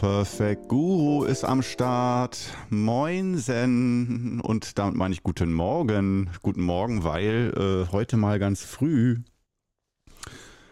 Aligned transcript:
Perfect 0.00 0.68
Guru 0.68 1.24
ist 1.24 1.44
am 1.44 1.60
Start. 1.60 2.38
Moinsen. 2.70 4.40
Und 4.40 4.78
damit 4.78 4.96
meine 4.96 5.12
ich 5.12 5.22
guten 5.22 5.52
Morgen. 5.52 6.30
Guten 6.40 6.62
Morgen, 6.62 7.04
weil 7.04 7.52
äh, 7.54 7.92
heute 7.92 8.16
mal 8.16 8.38
ganz 8.38 8.64
früh. 8.64 9.18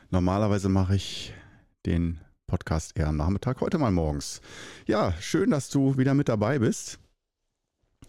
Normalerweise 0.09 0.71
mache 0.71 0.97
ich 0.97 1.35
den 1.85 2.23
Podcast 2.47 2.99
eher 2.99 3.09
am 3.09 3.19
Nachmittag, 3.19 3.61
heute 3.61 3.77
mal 3.77 3.93
morgens. 3.93 4.41
Ja, 4.87 5.13
schön, 5.21 5.51
dass 5.51 5.69
du 5.69 5.99
wieder 5.99 6.15
mit 6.15 6.31
dabei 6.31 6.59
bist. 6.59 6.99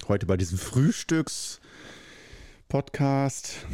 Heute 0.07 0.25
bei 0.25 0.37
diesem 0.37 0.57
Frühstücks. 0.57 1.59
Podcast. 2.69 3.65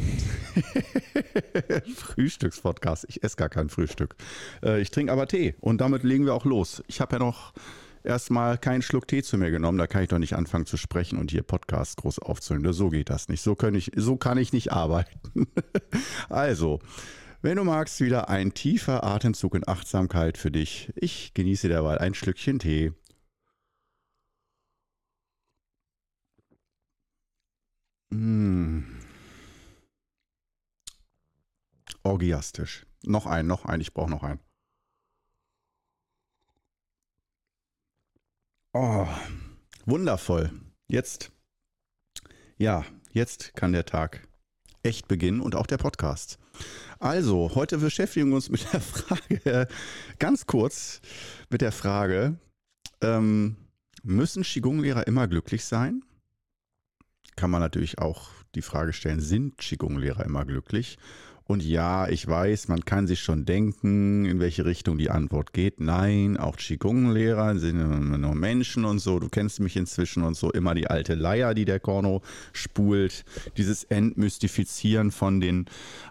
Frühstückspodcast. 1.96 3.04
Ich 3.08 3.22
esse 3.22 3.36
gar 3.36 3.50
kein 3.50 3.68
Frühstück. 3.68 4.16
Äh, 4.62 4.80
ich 4.80 4.90
trinke 4.90 5.12
aber 5.12 5.28
Tee 5.28 5.54
und 5.60 5.82
damit 5.82 6.02
legen 6.02 6.24
wir 6.24 6.32
auch 6.32 6.46
los. 6.46 6.82
Ich 6.86 7.02
habe 7.02 7.16
ja 7.16 7.18
noch 7.18 7.52
erstmal 8.02 8.56
keinen 8.56 8.80
Schluck 8.80 9.06
Tee 9.06 9.22
zu 9.22 9.36
mir 9.36 9.50
genommen. 9.50 9.76
Da 9.76 9.86
kann 9.86 10.02
ich 10.02 10.08
doch 10.08 10.18
nicht 10.18 10.34
anfangen 10.34 10.64
zu 10.64 10.78
sprechen 10.78 11.18
und 11.18 11.30
hier 11.30 11.42
Podcast 11.42 11.98
groß 11.98 12.20
aufzunehmen. 12.20 12.72
So 12.72 12.88
geht 12.88 13.10
das 13.10 13.28
nicht. 13.28 13.42
So, 13.42 13.54
kann 13.54 13.74
ich, 13.74 13.92
so 13.96 14.16
kann 14.16 14.38
ich 14.38 14.54
nicht 14.54 14.72
arbeiten. 14.72 15.46
also, 16.30 16.80
wenn 17.42 17.58
du 17.58 17.64
magst, 17.64 18.00
wieder 18.00 18.30
ein 18.30 18.54
tiefer 18.54 19.04
Atemzug 19.04 19.54
in 19.56 19.68
Achtsamkeit 19.68 20.38
für 20.38 20.50
dich. 20.50 20.90
Ich 20.96 21.34
genieße 21.34 21.68
derweil 21.68 21.98
ein 21.98 22.14
Schlückchen 22.14 22.58
Tee. 22.58 22.92
Mmh. 28.10 28.84
Orgiastisch. 32.02 32.86
Noch 33.02 33.26
ein, 33.26 33.46
noch 33.46 33.64
ein. 33.64 33.80
Ich 33.80 33.92
brauche 33.92 34.10
noch 34.10 34.22
einen. 34.22 34.40
Oh, 38.72 39.06
wundervoll. 39.86 40.50
Jetzt, 40.86 41.32
ja, 42.58 42.84
jetzt 43.10 43.54
kann 43.54 43.72
der 43.72 43.86
Tag 43.86 44.28
echt 44.82 45.08
beginnen 45.08 45.40
und 45.40 45.56
auch 45.56 45.66
der 45.66 45.78
Podcast. 45.78 46.38
Also, 46.98 47.54
heute 47.54 47.78
beschäftigen 47.78 48.28
wir 48.28 48.36
uns 48.36 48.50
mit 48.50 48.72
der 48.72 48.80
Frage, 48.82 49.68
ganz 50.18 50.46
kurz 50.46 51.00
mit 51.50 51.60
der 51.60 51.72
Frage, 51.72 52.38
ähm, 53.00 53.56
müssen 54.02 54.42
Qigong-Lehrer 54.42 55.06
immer 55.06 55.26
glücklich 55.26 55.64
sein? 55.64 56.04
Kann 57.36 57.50
man 57.50 57.60
natürlich 57.60 57.98
auch 57.98 58.28
die 58.54 58.62
Frage 58.62 58.92
stellen, 58.92 59.20
sind 59.20 59.58
Qigong-Lehrer 59.58 60.24
immer 60.24 60.44
glücklich? 60.44 60.98
Und 61.48 61.62
ja, 61.62 62.08
ich 62.08 62.26
weiß, 62.26 62.66
man 62.66 62.84
kann 62.84 63.06
sich 63.06 63.20
schon 63.20 63.44
denken, 63.44 64.24
in 64.24 64.40
welche 64.40 64.64
Richtung 64.64 64.98
die 64.98 65.10
Antwort 65.10 65.52
geht. 65.52 65.78
Nein, 65.78 66.36
auch 66.36 66.56
Qigong-Lehrer 66.56 67.56
sind 67.56 68.20
nur 68.20 68.34
Menschen 68.34 68.84
und 68.84 68.98
so. 68.98 69.20
Du 69.20 69.28
kennst 69.28 69.60
mich 69.60 69.76
inzwischen 69.76 70.24
und 70.24 70.34
so. 70.34 70.50
Immer 70.50 70.74
die 70.74 70.88
alte 70.88 71.14
Leier, 71.14 71.54
die 71.54 71.64
der 71.64 71.78
Korno 71.78 72.20
spult. 72.52 73.24
Dieses 73.56 73.84
Entmystifizieren 73.84 75.12
von 75.12 75.40
den 75.40 75.66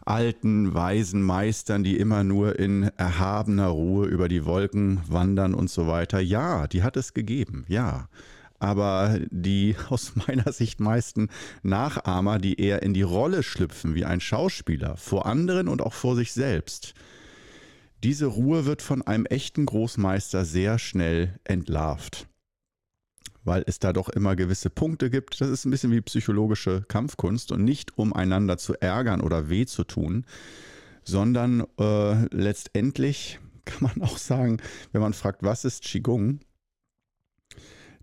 alten, 0.06 0.74
weisen 0.74 1.22
Meistern, 1.22 1.84
die 1.84 1.98
immer 1.98 2.24
nur 2.24 2.58
in 2.58 2.84
erhabener 2.96 3.68
Ruhe 3.68 4.08
über 4.08 4.30
die 4.30 4.46
Wolken 4.46 5.02
wandern 5.06 5.54
und 5.54 5.70
so 5.70 5.86
weiter. 5.86 6.22
Ja, 6.22 6.66
die 6.68 6.82
hat 6.82 6.96
es 6.96 7.14
gegeben. 7.14 7.66
Ja 7.68 8.08
aber 8.60 9.20
die 9.30 9.76
aus 9.90 10.14
meiner 10.16 10.52
Sicht 10.52 10.80
meisten 10.80 11.30
Nachahmer, 11.64 12.40
die 12.40 12.60
eher 12.60 12.84
in 12.84 12.94
die 12.94 13.02
Rolle 13.02 13.44
schlüpfen 13.44 13.96
wie 13.96 14.06
ein 14.06 14.22
Schauspieler, 14.22 14.98
vor 14.98 15.26
anderen 15.26 15.68
und 15.68 15.82
auch 15.82 15.94
vor 15.94 16.16
sich 16.16 16.34
selbst. 16.34 16.94
Diese 18.04 18.28
Ruhe 18.28 18.66
wird 18.66 18.82
von 18.82 19.02
einem 19.02 19.26
echten 19.26 19.66
Großmeister 19.66 20.46
sehr 20.46 20.78
schnell 20.78 21.40
entlarvt, 21.44 22.28
weil 23.44 23.64
es 23.66 23.80
da 23.80 23.94
doch 23.94 24.10
immer 24.10 24.36
gewisse 24.36 24.70
Punkte 24.70 25.10
gibt. 25.10 25.42
Das 25.42 25.50
ist 25.50 25.66
ein 25.66 25.72
bisschen 25.72 25.92
wie 25.92 26.02
psychologische 26.02 26.84
Kampfkunst 26.88 27.52
und 27.52 27.64
nicht 27.64 27.98
um 27.98 28.14
einander 28.14 28.58
zu 28.58 28.80
ärgern 28.80 29.22
oder 29.22 29.50
weh 29.50 29.66
zu 29.66 29.84
tun, 29.86 30.26
sondern 31.04 31.64
äh, 31.80 32.26
letztendlich 32.36 33.40
kann 33.66 33.90
man 33.96 34.08
auch 34.08 34.18
sagen, 34.18 34.58
wenn 34.92 35.02
man 35.02 35.14
fragt, 35.14 35.42
was 35.42 35.66
ist 35.66 35.84
Qigong, 35.84 36.42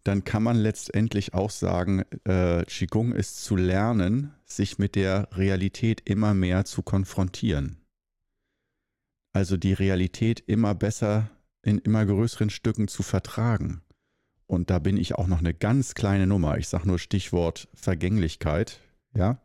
dann 0.04 0.24
kann 0.24 0.42
man 0.42 0.56
letztendlich 0.56 1.34
auch 1.34 1.50
sagen, 1.50 2.04
äh, 2.24 2.64
Qigong 2.64 3.12
ist 3.12 3.44
zu 3.44 3.56
lernen, 3.56 4.34
sich 4.44 4.78
mit 4.78 4.94
der 4.94 5.28
Realität 5.32 6.02
immer 6.04 6.34
mehr 6.34 6.64
zu 6.64 6.82
konfrontieren. 6.82 7.78
Also 9.32 9.56
die 9.56 9.72
Realität 9.72 10.40
immer 10.46 10.74
besser 10.74 11.30
in 11.62 11.78
immer 11.78 12.04
größeren 12.04 12.50
Stücken 12.50 12.88
zu 12.88 13.02
vertragen. 13.02 13.82
Und 14.46 14.68
da 14.68 14.78
bin 14.78 14.96
ich 14.96 15.14
auch 15.14 15.28
noch 15.28 15.38
eine 15.38 15.54
ganz 15.54 15.94
kleine 15.94 16.26
Nummer. 16.26 16.58
Ich 16.58 16.68
sage 16.68 16.86
nur 16.86 16.98
Stichwort 16.98 17.68
Vergänglichkeit. 17.72 18.80
Ja, 19.14 19.40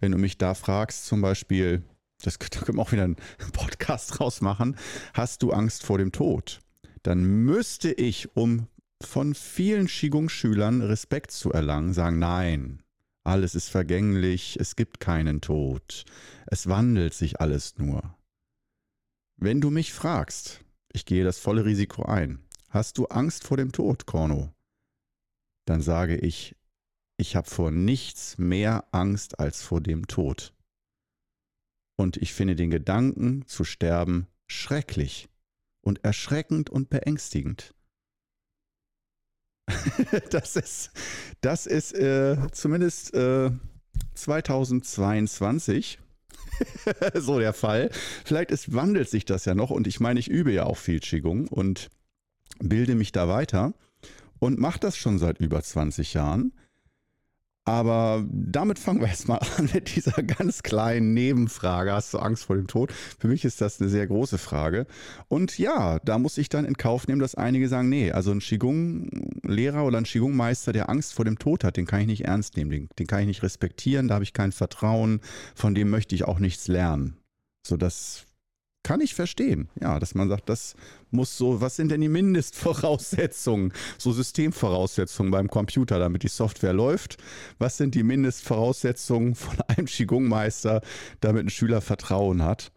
wenn 0.00 0.12
du 0.12 0.18
mich 0.18 0.38
da 0.38 0.54
fragst, 0.54 1.06
zum 1.06 1.20
Beispiel, 1.20 1.82
das 2.22 2.38
können 2.38 2.78
wir 2.78 2.82
auch 2.82 2.92
wieder 2.92 3.04
einen 3.04 3.16
Podcast 3.52 4.20
rausmachen, 4.20 4.76
hast 5.14 5.42
du 5.42 5.52
Angst 5.52 5.84
vor 5.84 5.98
dem 5.98 6.12
Tod? 6.12 6.60
Dann 7.02 7.24
müsste 7.24 7.92
ich, 7.92 8.34
um 8.36 8.66
von 9.02 9.34
vielen 9.34 9.86
Qigong-Schülern 9.86 10.82
Respekt 10.82 11.30
zu 11.30 11.52
erlangen, 11.52 11.92
sagen, 11.92 12.18
nein, 12.18 12.82
alles 13.24 13.54
ist 13.54 13.68
vergänglich, 13.68 14.56
es 14.60 14.76
gibt 14.76 15.00
keinen 15.00 15.40
Tod, 15.40 16.04
es 16.46 16.68
wandelt 16.68 17.14
sich 17.14 17.40
alles 17.40 17.78
nur. 17.78 18.16
Wenn 19.36 19.60
du 19.60 19.70
mich 19.70 19.92
fragst, 19.92 20.64
ich 20.92 21.06
gehe 21.06 21.24
das 21.24 21.38
volle 21.38 21.64
Risiko 21.64 22.02
ein, 22.02 22.40
hast 22.68 22.98
du 22.98 23.06
Angst 23.06 23.44
vor 23.44 23.56
dem 23.56 23.72
Tod, 23.72 24.06
Korno? 24.06 24.52
Dann 25.64 25.80
sage 25.80 26.16
ich, 26.16 26.56
ich 27.16 27.36
habe 27.36 27.48
vor 27.48 27.70
nichts 27.70 28.38
mehr 28.38 28.84
Angst 28.92 29.38
als 29.38 29.62
vor 29.62 29.80
dem 29.80 30.08
Tod. 30.08 30.54
Und 31.96 32.16
ich 32.16 32.32
finde 32.32 32.56
den 32.56 32.70
Gedanken 32.70 33.46
zu 33.46 33.64
sterben 33.64 34.26
schrecklich 34.46 35.28
und 35.82 36.02
erschreckend 36.02 36.70
und 36.70 36.88
beängstigend. 36.88 37.74
das 40.30 40.56
ist, 40.56 40.90
das 41.40 41.66
ist 41.66 41.92
äh, 41.92 42.36
zumindest 42.52 43.14
äh, 43.14 43.50
2022 44.14 45.98
so 47.14 47.38
der 47.38 47.52
Fall. 47.52 47.90
Vielleicht 48.24 48.50
ist, 48.50 48.74
wandelt 48.74 49.08
sich 49.08 49.24
das 49.24 49.44
ja 49.44 49.54
noch 49.54 49.70
und 49.70 49.86
ich 49.86 50.00
meine, 50.00 50.20
ich 50.20 50.28
übe 50.28 50.52
ja 50.52 50.64
auch 50.64 50.76
viel 50.76 51.00
Qigong 51.00 51.48
und 51.48 51.90
bilde 52.58 52.94
mich 52.94 53.12
da 53.12 53.28
weiter 53.28 53.72
und 54.38 54.58
mache 54.58 54.80
das 54.80 54.96
schon 54.96 55.18
seit 55.18 55.38
über 55.38 55.62
20 55.62 56.14
Jahren. 56.14 56.52
Aber 57.64 58.24
damit 58.30 58.78
fangen 58.78 59.00
wir 59.00 59.08
jetzt 59.08 59.28
mal 59.28 59.38
an 59.56 59.68
mit 59.72 59.94
dieser 59.94 60.22
ganz 60.22 60.62
kleinen 60.62 61.12
Nebenfrage. 61.14 61.92
Hast 61.92 62.14
du 62.14 62.18
Angst 62.18 62.44
vor 62.44 62.56
dem 62.56 62.66
Tod? 62.66 62.92
Für 63.18 63.28
mich 63.28 63.44
ist 63.44 63.60
das 63.60 63.80
eine 63.80 63.90
sehr 63.90 64.06
große 64.06 64.38
Frage. 64.38 64.86
Und 65.28 65.58
ja, 65.58 65.98
da 66.00 66.18
muss 66.18 66.38
ich 66.38 66.48
dann 66.48 66.64
in 66.64 66.76
Kauf 66.76 67.06
nehmen, 67.06 67.20
dass 67.20 67.34
einige 67.34 67.68
sagen, 67.68 67.88
nee, 67.88 68.12
also 68.12 68.30
ein 68.30 68.40
Qigong-Lehrer 68.40 69.84
oder 69.84 69.98
ein 69.98 70.04
Qigong-Meister, 70.04 70.72
der 70.72 70.88
Angst 70.88 71.12
vor 71.12 71.24
dem 71.24 71.38
Tod 71.38 71.62
hat, 71.62 71.76
den 71.76 71.86
kann 71.86 72.00
ich 72.00 72.06
nicht 72.06 72.24
ernst 72.24 72.56
nehmen, 72.56 72.70
den, 72.70 72.88
den 72.98 73.06
kann 73.06 73.20
ich 73.20 73.26
nicht 73.26 73.42
respektieren, 73.42 74.08
da 74.08 74.14
habe 74.14 74.24
ich 74.24 74.32
kein 74.32 74.52
Vertrauen, 74.52 75.20
von 75.54 75.74
dem 75.74 75.90
möchte 75.90 76.14
ich 76.14 76.24
auch 76.24 76.38
nichts 76.38 76.66
lernen. 76.66 77.18
So, 77.66 77.76
das 77.76 78.24
kann 78.82 79.00
ich 79.00 79.14
verstehen, 79.14 79.68
ja, 79.80 79.98
dass 79.98 80.14
man 80.14 80.28
sagt, 80.28 80.48
das 80.48 80.74
muss 81.10 81.36
so, 81.36 81.60
was 81.60 81.76
sind 81.76 81.90
denn 81.90 82.00
die 82.00 82.08
Mindestvoraussetzungen, 82.08 83.72
so 83.98 84.12
Systemvoraussetzungen 84.12 85.30
beim 85.30 85.48
Computer, 85.48 85.98
damit 85.98 86.22
die 86.22 86.28
Software 86.28 86.72
läuft? 86.72 87.18
Was 87.58 87.76
sind 87.76 87.94
die 87.94 88.02
Mindestvoraussetzungen 88.02 89.34
von 89.34 89.60
einem 89.68 89.86
Qigong-Meister, 89.86 90.80
damit 91.20 91.46
ein 91.46 91.50
Schüler 91.50 91.80
Vertrauen 91.80 92.42
hat? 92.42 92.72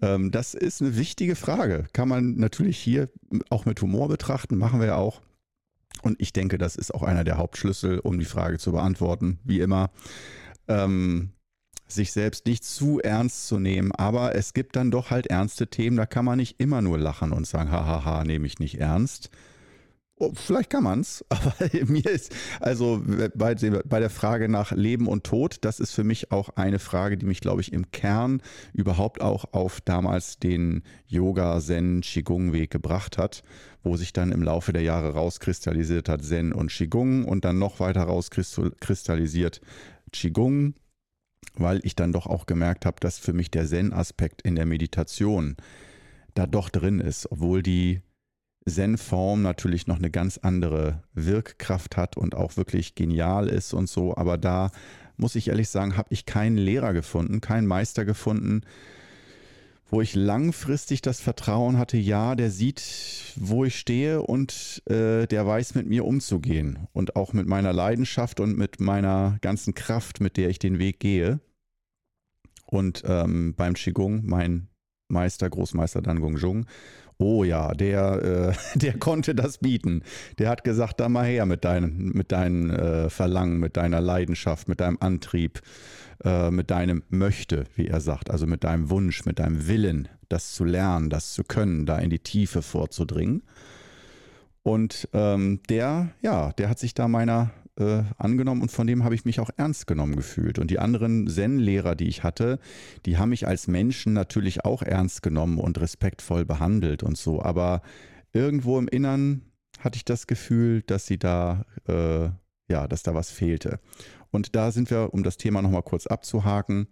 Ähm, 0.00 0.30
das 0.30 0.54
ist 0.54 0.80
eine 0.80 0.96
wichtige 0.96 1.34
Frage. 1.34 1.86
Kann 1.92 2.08
man 2.08 2.36
natürlich 2.36 2.78
hier 2.78 3.10
auch 3.50 3.64
mit 3.64 3.82
Humor 3.82 4.08
betrachten, 4.08 4.56
machen 4.56 4.80
wir 4.80 4.88
ja 4.88 4.96
auch. 4.96 5.20
Und 6.02 6.20
ich 6.20 6.32
denke, 6.32 6.58
das 6.58 6.76
ist 6.76 6.94
auch 6.94 7.02
einer 7.02 7.24
der 7.24 7.38
Hauptschlüssel, 7.38 7.98
um 7.98 8.18
die 8.18 8.24
Frage 8.24 8.58
zu 8.58 8.72
beantworten, 8.72 9.40
wie 9.44 9.60
immer. 9.60 9.90
Ähm, 10.68 11.32
sich 11.92 12.12
selbst 12.12 12.46
nicht 12.46 12.64
zu 12.64 13.00
ernst 13.00 13.48
zu 13.48 13.58
nehmen. 13.58 13.92
Aber 13.92 14.34
es 14.34 14.54
gibt 14.54 14.76
dann 14.76 14.90
doch 14.90 15.10
halt 15.10 15.28
ernste 15.28 15.68
Themen, 15.68 15.96
da 15.96 16.06
kann 16.06 16.24
man 16.24 16.38
nicht 16.38 16.60
immer 16.60 16.82
nur 16.82 16.98
lachen 16.98 17.32
und 17.32 17.46
sagen, 17.46 17.70
hahaha, 17.70 18.24
nehme 18.24 18.46
ich 18.46 18.58
nicht 18.58 18.78
ernst. 18.78 19.30
Oh, 20.20 20.32
vielleicht 20.34 20.70
kann 20.70 20.82
man 20.82 21.00
es, 21.00 21.24
aber 21.28 21.54
mir 21.86 22.06
ist, 22.06 22.34
also 22.60 23.00
bei, 23.34 23.54
bei 23.54 24.00
der 24.00 24.10
Frage 24.10 24.48
nach 24.48 24.72
Leben 24.72 25.06
und 25.06 25.24
Tod, 25.24 25.58
das 25.60 25.78
ist 25.78 25.92
für 25.92 26.02
mich 26.02 26.32
auch 26.32 26.50
eine 26.56 26.80
Frage, 26.80 27.16
die 27.16 27.26
mich, 27.26 27.40
glaube 27.40 27.60
ich, 27.60 27.72
im 27.72 27.92
Kern 27.92 28.42
überhaupt 28.72 29.20
auch 29.20 29.52
auf 29.52 29.80
damals 29.80 30.40
den 30.40 30.82
Yoga-Zen-Qigong-Weg 31.06 32.70
gebracht 32.70 33.16
hat, 33.16 33.44
wo 33.84 33.96
sich 33.96 34.12
dann 34.12 34.32
im 34.32 34.42
Laufe 34.42 34.72
der 34.72 34.82
Jahre 34.82 35.12
rauskristallisiert 35.12 36.08
hat 36.08 36.24
Zen 36.24 36.52
und 36.52 36.72
Qigong 36.72 37.24
und 37.24 37.44
dann 37.44 37.60
noch 37.60 37.78
weiter 37.78 38.02
rauskristallisiert 38.02 39.60
Qigong, 40.12 40.74
weil 41.54 41.80
ich 41.84 41.96
dann 41.96 42.12
doch 42.12 42.26
auch 42.26 42.46
gemerkt 42.46 42.86
habe, 42.86 42.96
dass 43.00 43.18
für 43.18 43.32
mich 43.32 43.50
der 43.50 43.66
Zen-Aspekt 43.66 44.42
in 44.42 44.54
der 44.54 44.66
Meditation 44.66 45.56
da 46.34 46.46
doch 46.46 46.68
drin 46.68 47.00
ist, 47.00 47.30
obwohl 47.30 47.62
die 47.62 48.00
Zen-Form 48.68 49.42
natürlich 49.42 49.86
noch 49.86 49.98
eine 49.98 50.10
ganz 50.10 50.38
andere 50.38 51.02
Wirkkraft 51.14 51.96
hat 51.96 52.16
und 52.16 52.34
auch 52.34 52.56
wirklich 52.56 52.94
genial 52.94 53.48
ist 53.48 53.72
und 53.72 53.88
so. 53.88 54.16
Aber 54.16 54.38
da 54.38 54.70
muss 55.16 55.34
ich 55.34 55.48
ehrlich 55.48 55.68
sagen, 55.68 55.96
habe 55.96 56.08
ich 56.12 56.26
keinen 56.26 56.56
Lehrer 56.56 56.92
gefunden, 56.92 57.40
keinen 57.40 57.66
Meister 57.66 58.04
gefunden, 58.04 58.62
wo 59.90 60.02
ich 60.02 60.14
langfristig 60.14 61.00
das 61.00 61.20
Vertrauen 61.20 61.78
hatte, 61.78 61.96
ja, 61.96 62.34
der 62.34 62.50
sieht, 62.50 62.82
wo 63.36 63.64
ich 63.64 63.78
stehe 63.78 64.22
und 64.22 64.82
äh, 64.86 65.26
der 65.26 65.46
weiß 65.46 65.74
mit 65.74 65.86
mir 65.86 66.04
umzugehen 66.04 66.86
und 66.92 67.16
auch 67.16 67.32
mit 67.32 67.46
meiner 67.46 67.72
Leidenschaft 67.72 68.40
und 68.40 68.58
mit 68.58 68.80
meiner 68.80 69.38
ganzen 69.40 69.74
Kraft, 69.74 70.20
mit 70.20 70.36
der 70.36 70.50
ich 70.50 70.58
den 70.58 70.78
Weg 70.78 71.00
gehe. 71.00 71.40
Und 72.66 73.02
ähm, 73.06 73.54
beim 73.56 73.74
Qigong, 73.74 74.26
mein 74.26 74.68
Meister, 75.08 75.48
Großmeister 75.48 76.02
Dan 76.02 76.20
Gong 76.20 76.36
Jung, 76.36 76.66
oh 77.18 77.44
ja, 77.44 77.72
der, 77.72 78.54
äh, 78.74 78.78
der 78.78 78.98
konnte 78.98 79.34
das 79.34 79.58
bieten. 79.58 80.02
Der 80.38 80.48
hat 80.48 80.64
gesagt, 80.64 81.00
da 81.00 81.08
mal 81.08 81.26
her 81.26 81.46
mit 81.46 81.64
deinen, 81.64 82.10
mit 82.14 82.32
deinen 82.32 82.70
äh, 82.70 83.10
Verlangen, 83.10 83.58
mit 83.58 83.76
deiner 83.76 84.00
Leidenschaft, 84.00 84.68
mit 84.68 84.80
deinem 84.80 84.98
Antrieb. 85.00 85.60
Äh, 86.24 86.50
mit 86.50 86.72
deinem 86.72 87.04
Möchte, 87.10 87.66
wie 87.76 87.86
er 87.86 88.00
sagt, 88.00 88.28
also 88.28 88.44
mit 88.44 88.64
deinem 88.64 88.90
Wunsch, 88.90 89.24
mit 89.24 89.38
deinem 89.38 89.68
Willen, 89.68 90.08
das 90.28 90.52
zu 90.52 90.64
lernen, 90.64 91.10
das 91.10 91.32
zu 91.32 91.44
können, 91.44 91.86
da 91.86 91.98
in 91.98 92.10
die 92.10 92.18
Tiefe 92.18 92.60
vorzudringen. 92.60 93.42
Und 94.64 95.08
ähm, 95.12 95.60
der, 95.68 96.10
ja, 96.20 96.50
der 96.52 96.68
hat 96.68 96.80
sich 96.80 96.92
da 96.92 97.06
meiner 97.06 97.52
äh, 97.78 98.02
angenommen 98.16 98.62
und 98.62 98.72
von 98.72 98.86
dem 98.86 99.04
habe 99.04 99.14
ich 99.14 99.24
mich 99.24 99.40
auch 99.40 99.50
ernst 99.56 99.86
genommen 99.86 100.16
gefühlt. 100.16 100.58
Und 100.58 100.70
die 100.70 100.78
anderen 100.78 101.26
Zen-Lehrer, 101.26 101.94
die 101.94 102.08
ich 102.08 102.22
hatte, 102.22 102.58
die 103.06 103.18
haben 103.18 103.30
mich 103.30 103.46
als 103.46 103.68
Menschen 103.68 104.12
natürlich 104.12 104.64
auch 104.64 104.82
ernst 104.82 105.22
genommen 105.22 105.58
und 105.58 105.80
respektvoll 105.80 106.44
behandelt 106.44 107.02
und 107.02 107.16
so. 107.16 107.42
Aber 107.42 107.82
irgendwo 108.32 108.78
im 108.78 108.88
Innern 108.88 109.42
hatte 109.80 109.96
ich 109.96 110.04
das 110.04 110.26
Gefühl, 110.26 110.82
dass 110.82 111.06
sie 111.06 111.18
da, 111.18 111.64
äh, 111.86 112.30
ja, 112.68 112.88
dass 112.88 113.02
da 113.02 113.14
was 113.14 113.30
fehlte. 113.30 113.78
Und 114.30 114.56
da 114.56 114.72
sind 114.72 114.90
wir, 114.90 115.14
um 115.14 115.22
das 115.22 115.36
Thema 115.36 115.62
nochmal 115.62 115.82
kurz 115.82 116.06
abzuhaken, 116.06 116.88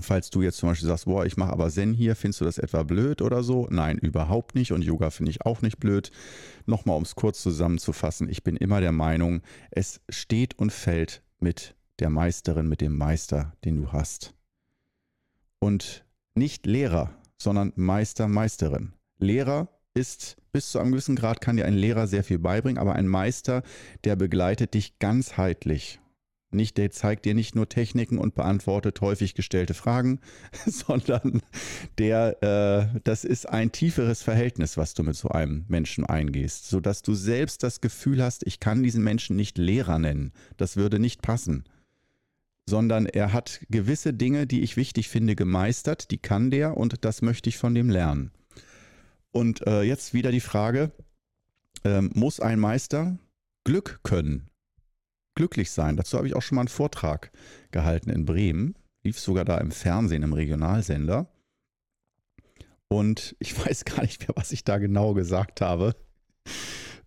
Falls 0.00 0.30
du 0.30 0.42
jetzt 0.42 0.58
zum 0.58 0.68
Beispiel 0.68 0.88
sagst, 0.88 1.06
boah, 1.06 1.26
ich 1.26 1.36
mache 1.36 1.52
aber 1.52 1.70
Zen 1.70 1.92
hier, 1.92 2.16
findest 2.16 2.40
du 2.40 2.44
das 2.44 2.58
etwa 2.58 2.82
blöd 2.82 3.22
oder 3.22 3.42
so? 3.42 3.66
Nein, 3.70 3.98
überhaupt 3.98 4.54
nicht. 4.54 4.72
Und 4.72 4.82
Yoga 4.82 5.10
finde 5.10 5.30
ich 5.30 5.44
auch 5.44 5.62
nicht 5.62 5.78
blöd. 5.78 6.10
Nochmal, 6.66 6.96
um 6.96 7.02
es 7.02 7.14
kurz 7.14 7.42
zusammenzufassen, 7.42 8.28
ich 8.28 8.42
bin 8.42 8.56
immer 8.56 8.80
der 8.80 8.92
Meinung, 8.92 9.42
es 9.70 10.00
steht 10.08 10.58
und 10.58 10.72
fällt 10.72 11.22
mit 11.40 11.74
der 11.98 12.10
Meisterin, 12.10 12.68
mit 12.68 12.80
dem 12.80 12.96
Meister, 12.96 13.52
den 13.64 13.76
du 13.76 13.92
hast. 13.92 14.34
Und 15.58 16.04
nicht 16.34 16.66
Lehrer, 16.66 17.14
sondern 17.36 17.72
Meister, 17.74 18.28
Meisterin. 18.28 18.92
Lehrer 19.18 19.68
ist 19.94 20.36
bis 20.52 20.70
zu 20.70 20.78
einem 20.78 20.92
gewissen 20.92 21.16
Grad 21.16 21.40
kann 21.40 21.56
dir 21.56 21.66
ein 21.66 21.74
Lehrer 21.74 22.06
sehr 22.06 22.24
viel 22.24 22.38
beibringen, 22.38 22.78
aber 22.78 22.94
ein 22.94 23.08
Meister, 23.08 23.62
der 24.04 24.16
begleitet 24.16 24.74
dich 24.74 24.98
ganzheitlich 24.98 26.00
nicht, 26.50 26.78
der 26.78 26.90
zeigt 26.90 27.26
dir 27.26 27.34
nicht 27.34 27.54
nur 27.54 27.68
Techniken 27.68 28.18
und 28.18 28.34
beantwortet 28.34 29.00
häufig 29.00 29.34
gestellte 29.34 29.74
Fragen, 29.74 30.20
sondern 30.66 31.42
der, 31.98 32.42
äh, 32.42 33.00
das 33.04 33.24
ist 33.24 33.48
ein 33.48 33.70
tieferes 33.72 34.22
Verhältnis, 34.22 34.76
was 34.76 34.94
du 34.94 35.02
mit 35.02 35.16
so 35.16 35.28
einem 35.28 35.64
Menschen 35.68 36.06
eingehst, 36.06 36.68
sodass 36.68 37.02
du 37.02 37.14
selbst 37.14 37.62
das 37.62 37.80
Gefühl 37.80 38.22
hast, 38.22 38.46
ich 38.46 38.60
kann 38.60 38.82
diesen 38.82 39.04
Menschen 39.04 39.36
nicht 39.36 39.58
Lehrer 39.58 39.98
nennen. 39.98 40.32
Das 40.56 40.76
würde 40.76 40.98
nicht 40.98 41.20
passen. 41.22 41.64
Sondern 42.66 43.06
er 43.06 43.32
hat 43.32 43.60
gewisse 43.70 44.14
Dinge, 44.14 44.46
die 44.46 44.62
ich 44.62 44.76
wichtig 44.76 45.08
finde, 45.08 45.36
gemeistert, 45.36 46.10
die 46.10 46.18
kann 46.18 46.50
der 46.50 46.76
und 46.76 47.04
das 47.04 47.22
möchte 47.22 47.48
ich 47.48 47.58
von 47.58 47.74
dem 47.74 47.90
lernen. 47.90 48.30
Und 49.30 49.66
äh, 49.66 49.82
jetzt 49.82 50.14
wieder 50.14 50.30
die 50.30 50.40
Frage, 50.40 50.92
äh, 51.84 52.00
muss 52.00 52.40
ein 52.40 52.58
Meister 52.58 53.18
Glück 53.64 54.00
können? 54.02 54.48
Glücklich 55.38 55.70
sein. 55.70 55.96
Dazu 55.96 56.18
habe 56.18 56.26
ich 56.26 56.34
auch 56.34 56.42
schon 56.42 56.56
mal 56.56 56.62
einen 56.62 56.68
Vortrag 56.68 57.30
gehalten 57.70 58.10
in 58.10 58.24
Bremen. 58.24 58.74
Lief 59.04 59.20
sogar 59.20 59.44
da 59.44 59.58
im 59.58 59.70
Fernsehen, 59.70 60.24
im 60.24 60.32
Regionalsender. 60.32 61.32
Und 62.88 63.36
ich 63.38 63.56
weiß 63.66 63.84
gar 63.84 64.02
nicht 64.02 64.26
mehr, 64.26 64.36
was 64.36 64.50
ich 64.50 64.64
da 64.64 64.78
genau 64.78 65.14
gesagt 65.14 65.60
habe. 65.60 65.94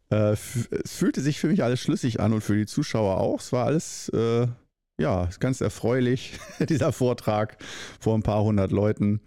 Äh, 0.09 0.37
es 0.83 0.93
fühlte 0.93 1.19
sich 1.19 1.39
für 1.41 1.47
mich 1.47 1.61
alles 1.61 1.81
schlüssig 1.81 2.21
an 2.21 2.31
und 2.31 2.41
für 2.41 2.55
die 2.55 2.65
Zuschauer 2.65 3.17
auch. 3.19 3.41
Es 3.41 3.51
war 3.51 3.65
alles, 3.65 4.07
äh, 4.09 4.47
ja, 4.97 5.29
ganz 5.39 5.59
erfreulich, 5.59 6.39
dieser 6.69 6.93
Vortrag 6.93 7.57
vor 7.99 8.15
ein 8.15 8.23
paar 8.23 8.43
hundert 8.43 8.71
Leuten. 8.71 9.19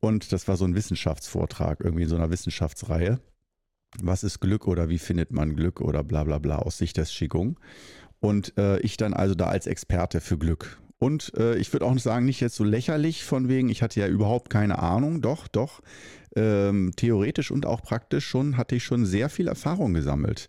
Und 0.00 0.30
das 0.32 0.46
war 0.46 0.58
so 0.58 0.66
ein 0.66 0.74
Wissenschaftsvortrag, 0.74 1.80
irgendwie 1.80 2.02
in 2.02 2.10
so 2.10 2.16
einer 2.16 2.30
Wissenschaftsreihe. 2.30 3.18
Was 4.02 4.24
ist 4.24 4.40
Glück 4.40 4.66
oder 4.66 4.90
wie 4.90 4.98
findet 4.98 5.32
man 5.32 5.56
Glück 5.56 5.80
oder 5.80 6.04
bla 6.04 6.24
bla 6.24 6.38
bla 6.38 6.58
aus 6.58 6.76
Sicht 6.76 6.98
des 6.98 7.10
Qigong. 7.10 7.58
Und 8.20 8.56
äh, 8.58 8.78
ich 8.80 8.96
dann 8.96 9.14
also 9.14 9.34
da 9.34 9.46
als 9.46 9.66
Experte 9.66 10.20
für 10.20 10.38
Glück. 10.38 10.78
Und 10.98 11.32
äh, 11.36 11.56
ich 11.56 11.72
würde 11.72 11.84
auch 11.84 11.98
sagen, 11.98 12.24
nicht 12.24 12.40
jetzt 12.40 12.56
so 12.56 12.64
lächerlich 12.64 13.24
von 13.24 13.48
wegen, 13.48 13.68
ich 13.68 13.82
hatte 13.82 14.00
ja 14.00 14.08
überhaupt 14.08 14.50
keine 14.50 14.78
Ahnung. 14.78 15.20
Doch, 15.20 15.46
doch. 15.48 15.82
Ähm, 16.34 16.92
theoretisch 16.96 17.50
und 17.50 17.66
auch 17.66 17.82
praktisch 17.82 18.26
schon 18.26 18.56
hatte 18.56 18.76
ich 18.76 18.84
schon 18.84 19.06
sehr 19.06 19.28
viel 19.28 19.48
Erfahrung 19.48 19.94
gesammelt 19.94 20.48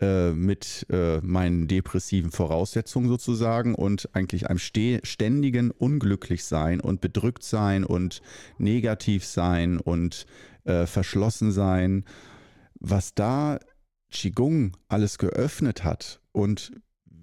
äh, 0.00 0.30
mit 0.30 0.86
äh, 0.90 1.18
meinen 1.18 1.66
depressiven 1.66 2.30
Voraussetzungen 2.30 3.08
sozusagen 3.08 3.74
und 3.74 4.08
eigentlich 4.14 4.48
einem 4.48 4.58
ständigen 4.58 5.70
Unglücklichsein 5.72 6.80
und 6.80 7.00
bedrückt 7.00 7.42
sein 7.42 7.84
und 7.84 8.22
negativ 8.58 9.24
sein 9.24 9.78
und 9.78 10.26
äh, 10.64 10.86
verschlossen 10.86 11.50
sein. 11.50 12.04
Was 12.80 13.14
da 13.14 13.58
Qigong 14.10 14.76
alles 14.86 15.18
geöffnet 15.18 15.82
hat 15.82 16.20
und 16.32 16.72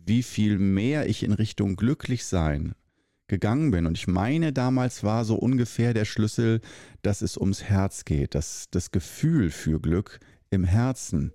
wie 0.05 0.23
viel 0.23 0.57
mehr 0.59 1.09
ich 1.09 1.23
in 1.23 1.33
Richtung 1.33 1.75
Glücklichsein 1.75 2.75
gegangen 3.27 3.71
bin. 3.71 3.85
Und 3.85 3.97
ich 3.97 4.07
meine, 4.07 4.53
damals 4.53 5.03
war 5.03 5.25
so 5.25 5.35
ungefähr 5.35 5.93
der 5.93 6.05
Schlüssel, 6.05 6.61
dass 7.01 7.21
es 7.21 7.37
ums 7.37 7.63
Herz 7.63 8.05
geht, 8.05 8.35
dass 8.35 8.67
das 8.69 8.91
Gefühl 8.91 9.49
für 9.49 9.79
Glück 9.79 10.19
im 10.51 10.63
Herzen 10.63 11.33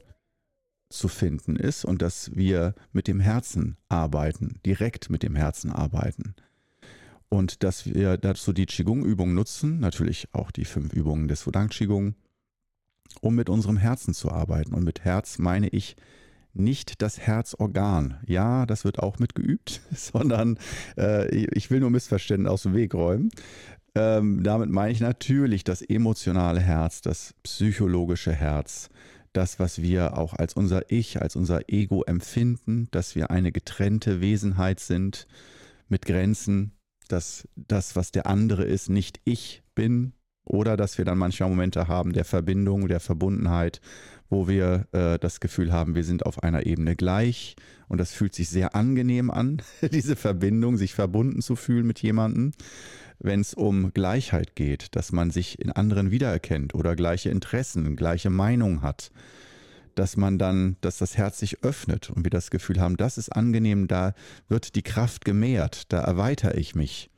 zu 0.88 1.08
finden 1.08 1.56
ist 1.56 1.84
und 1.84 2.02
dass 2.02 2.34
wir 2.34 2.74
mit 2.92 3.06
dem 3.06 3.20
Herzen 3.20 3.76
arbeiten, 3.88 4.60
direkt 4.66 5.10
mit 5.10 5.22
dem 5.22 5.36
Herzen 5.36 5.70
arbeiten. 5.70 6.34
Und 7.28 7.62
dass 7.62 7.86
wir 7.86 8.16
dazu 8.16 8.52
die 8.52 8.66
Qigong-Übung 8.66 9.34
nutzen, 9.34 9.78
natürlich 9.78 10.28
auch 10.32 10.50
die 10.50 10.64
fünf 10.64 10.92
Übungen 10.92 11.28
des 11.28 11.46
Wudang 11.46 11.68
Qigong, 11.68 12.14
um 13.20 13.36
mit 13.36 13.48
unserem 13.48 13.76
Herzen 13.76 14.14
zu 14.14 14.32
arbeiten. 14.32 14.74
Und 14.74 14.82
mit 14.82 15.04
Herz 15.04 15.38
meine 15.38 15.68
ich 15.68 15.96
nicht 16.52 17.02
das 17.02 17.18
Herzorgan. 17.18 18.18
Ja, 18.26 18.66
das 18.66 18.84
wird 18.84 18.98
auch 18.98 19.18
mitgeübt, 19.18 19.80
sondern 19.94 20.58
äh, 20.96 21.28
ich 21.34 21.70
will 21.70 21.80
nur 21.80 21.90
Missverständnisse 21.90 22.52
aus 22.52 22.62
dem 22.62 22.74
Weg 22.74 22.94
räumen. 22.94 23.30
Ähm, 23.94 24.42
damit 24.44 24.70
meine 24.70 24.92
ich 24.92 25.00
natürlich 25.00 25.64
das 25.64 25.82
emotionale 25.82 26.60
Herz, 26.60 27.00
das 27.00 27.34
psychologische 27.42 28.32
Herz, 28.32 28.88
das, 29.32 29.58
was 29.58 29.82
wir 29.82 30.16
auch 30.16 30.34
als 30.34 30.54
unser 30.54 30.90
Ich, 30.90 31.20
als 31.20 31.36
unser 31.36 31.68
Ego 31.68 32.02
empfinden, 32.04 32.88
dass 32.92 33.14
wir 33.14 33.30
eine 33.30 33.52
getrennte 33.52 34.20
Wesenheit 34.20 34.80
sind 34.80 35.26
mit 35.88 36.04
Grenzen, 36.04 36.72
dass 37.08 37.48
das, 37.56 37.96
was 37.96 38.12
der 38.12 38.26
andere 38.26 38.64
ist, 38.64 38.88
nicht 38.88 39.20
ich 39.24 39.62
bin, 39.74 40.12
oder 40.44 40.76
dass 40.76 40.98
wir 40.98 41.04
dann 41.04 41.18
manchmal 41.18 41.48
Momente 41.48 41.86
haben 41.86 42.12
der 42.12 42.24
Verbindung, 42.24 42.88
der 42.88 43.00
Verbundenheit, 43.00 43.80
wo 44.30 44.46
wir 44.48 44.86
äh, 44.92 45.18
das 45.18 45.40
Gefühl 45.40 45.72
haben, 45.72 45.94
wir 45.94 46.04
sind 46.04 46.24
auf 46.24 46.42
einer 46.42 46.64
Ebene 46.64 46.96
gleich 46.96 47.56
und 47.88 47.98
das 47.98 48.12
fühlt 48.12 48.34
sich 48.34 48.48
sehr 48.48 48.74
angenehm 48.74 49.30
an, 49.30 49.60
diese 49.92 50.16
Verbindung, 50.16 50.76
sich 50.76 50.94
verbunden 50.94 51.42
zu 51.42 51.56
fühlen 51.56 51.86
mit 51.86 52.00
jemandem. 52.00 52.52
Wenn 53.18 53.40
es 53.40 53.52
um 53.52 53.92
Gleichheit 53.92 54.56
geht, 54.56 54.96
dass 54.96 55.12
man 55.12 55.30
sich 55.30 55.58
in 55.58 55.70
anderen 55.70 56.10
wiedererkennt 56.10 56.74
oder 56.74 56.96
gleiche 56.96 57.28
Interessen, 57.28 57.96
gleiche 57.96 58.30
Meinung 58.30 58.80
hat, 58.80 59.10
dass 59.94 60.16
man 60.16 60.38
dann, 60.38 60.76
dass 60.80 60.96
das 60.96 61.18
Herz 61.18 61.38
sich 61.38 61.62
öffnet 61.62 62.08
und 62.08 62.24
wir 62.24 62.30
das 62.30 62.50
Gefühl 62.50 62.80
haben, 62.80 62.96
das 62.96 63.18
ist 63.18 63.30
angenehm, 63.30 63.88
da 63.88 64.14
wird 64.48 64.74
die 64.76 64.82
Kraft 64.82 65.26
gemehrt, 65.26 65.92
da 65.92 66.00
erweitere 66.00 66.56
ich 66.56 66.74
mich. 66.74 67.10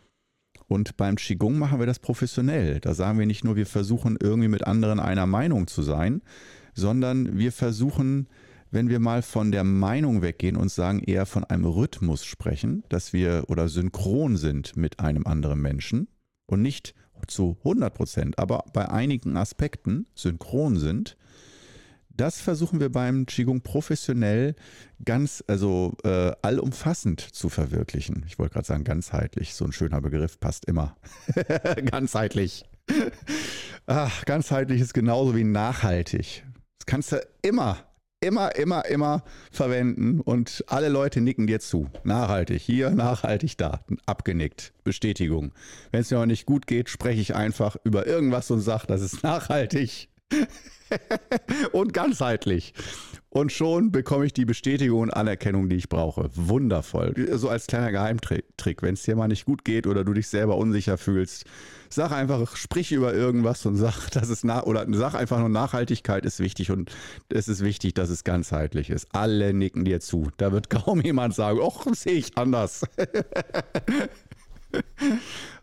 Und 0.66 0.96
beim 0.96 1.16
Qigong 1.16 1.58
machen 1.58 1.78
wir 1.78 1.86
das 1.86 1.98
professionell. 1.98 2.80
Da 2.80 2.94
sagen 2.94 3.18
wir 3.18 3.26
nicht 3.26 3.44
nur, 3.44 3.56
wir 3.56 3.66
versuchen 3.66 4.16
irgendwie 4.18 4.48
mit 4.48 4.66
anderen 4.66 5.00
einer 5.00 5.26
Meinung 5.26 5.66
zu 5.66 5.82
sein, 5.82 6.22
sondern 6.74 7.38
wir 7.38 7.52
versuchen, 7.52 8.28
wenn 8.70 8.88
wir 8.88 9.00
mal 9.00 9.22
von 9.22 9.52
der 9.52 9.64
Meinung 9.64 10.22
weggehen 10.22 10.56
und 10.56 10.70
sagen, 10.70 11.00
eher 11.00 11.26
von 11.26 11.44
einem 11.44 11.66
Rhythmus 11.66 12.24
sprechen, 12.24 12.84
dass 12.88 13.12
wir 13.12 13.44
oder 13.48 13.68
synchron 13.68 14.36
sind 14.36 14.76
mit 14.76 14.98
einem 14.98 15.26
anderen 15.26 15.60
Menschen 15.60 16.08
und 16.46 16.62
nicht 16.62 16.94
zu 17.28 17.56
100 17.58 17.94
Prozent, 17.94 18.38
aber 18.38 18.64
bei 18.72 18.90
einigen 18.90 19.36
Aspekten 19.36 20.06
synchron 20.14 20.76
sind, 20.78 21.16
das 22.16 22.40
versuchen 22.40 22.80
wir 22.80 22.90
beim 22.90 23.26
Qigong 23.26 23.62
professionell 23.62 24.54
ganz, 25.04 25.42
also 25.46 25.94
äh, 26.04 26.32
allumfassend 26.42 27.20
zu 27.20 27.48
verwirklichen. 27.48 28.24
Ich 28.26 28.38
wollte 28.38 28.54
gerade 28.54 28.66
sagen, 28.66 28.84
ganzheitlich. 28.84 29.54
So 29.54 29.64
ein 29.64 29.72
schöner 29.72 30.00
Begriff 30.00 30.38
passt 30.38 30.66
immer. 30.66 30.96
ganzheitlich. 31.90 32.64
Ach, 33.86 34.24
ganzheitlich 34.24 34.80
ist 34.80 34.92
genauso 34.92 35.34
wie 35.34 35.44
nachhaltig. 35.44 36.44
Das 36.82 36.86
kannst 36.86 37.12
du 37.12 37.24
immer, 37.42 37.78
immer, 38.18 38.56
immer, 38.56 38.84
immer 38.86 39.22
verwenden 39.52 40.20
und 40.20 40.64
alle 40.66 40.88
Leute 40.88 41.20
nicken 41.20 41.46
dir 41.46 41.60
zu. 41.60 41.88
Nachhaltig 42.02 42.60
hier, 42.60 42.90
nachhaltig 42.90 43.56
da. 43.56 43.84
Abgenickt. 44.04 44.72
Bestätigung. 44.82 45.52
Wenn 45.92 46.00
es 46.00 46.10
mir 46.10 46.18
auch 46.18 46.26
nicht 46.26 46.44
gut 46.44 46.66
geht, 46.66 46.88
spreche 46.88 47.20
ich 47.20 47.36
einfach 47.36 47.76
über 47.84 48.08
irgendwas 48.08 48.50
und 48.50 48.62
sage, 48.62 48.88
das 48.88 49.00
ist 49.00 49.22
nachhaltig 49.22 50.08
und 51.72 51.92
ganzheitlich. 51.92 52.74
Und 53.32 53.50
schon 53.50 53.92
bekomme 53.92 54.26
ich 54.26 54.34
die 54.34 54.44
Bestätigung 54.44 55.00
und 55.00 55.10
Anerkennung, 55.10 55.70
die 55.70 55.76
ich 55.76 55.88
brauche. 55.88 56.28
Wundervoll. 56.34 57.14
So 57.32 57.48
als 57.48 57.66
kleiner 57.66 57.90
Geheimtrick. 57.90 58.82
Wenn 58.82 58.92
es 58.92 59.04
dir 59.04 59.16
mal 59.16 59.26
nicht 59.26 59.46
gut 59.46 59.64
geht 59.64 59.86
oder 59.86 60.04
du 60.04 60.12
dich 60.12 60.28
selber 60.28 60.58
unsicher 60.58 60.98
fühlst, 60.98 61.46
sag 61.88 62.12
einfach, 62.12 62.54
sprich 62.58 62.92
über 62.92 63.14
irgendwas 63.14 63.64
und 63.64 63.76
sag, 63.76 64.10
dass 64.12 64.28
es 64.28 64.44
nach 64.44 64.64
oder 64.64 64.84
sag 64.90 65.14
einfach 65.14 65.38
nur 65.38 65.48
Nachhaltigkeit 65.48 66.26
ist 66.26 66.40
wichtig 66.40 66.70
und 66.70 66.92
es 67.30 67.48
ist 67.48 67.64
wichtig, 67.64 67.94
dass 67.94 68.10
es 68.10 68.22
ganzheitlich 68.22 68.90
ist. 68.90 69.08
Alle 69.12 69.54
nicken 69.54 69.86
dir 69.86 70.00
zu. 70.00 70.28
Da 70.36 70.52
wird 70.52 70.68
kaum 70.68 71.00
jemand 71.04 71.34
sagen, 71.34 71.58
ach, 71.62 71.86
sehe 71.94 72.12
ich 72.12 72.36
anders. 72.36 72.82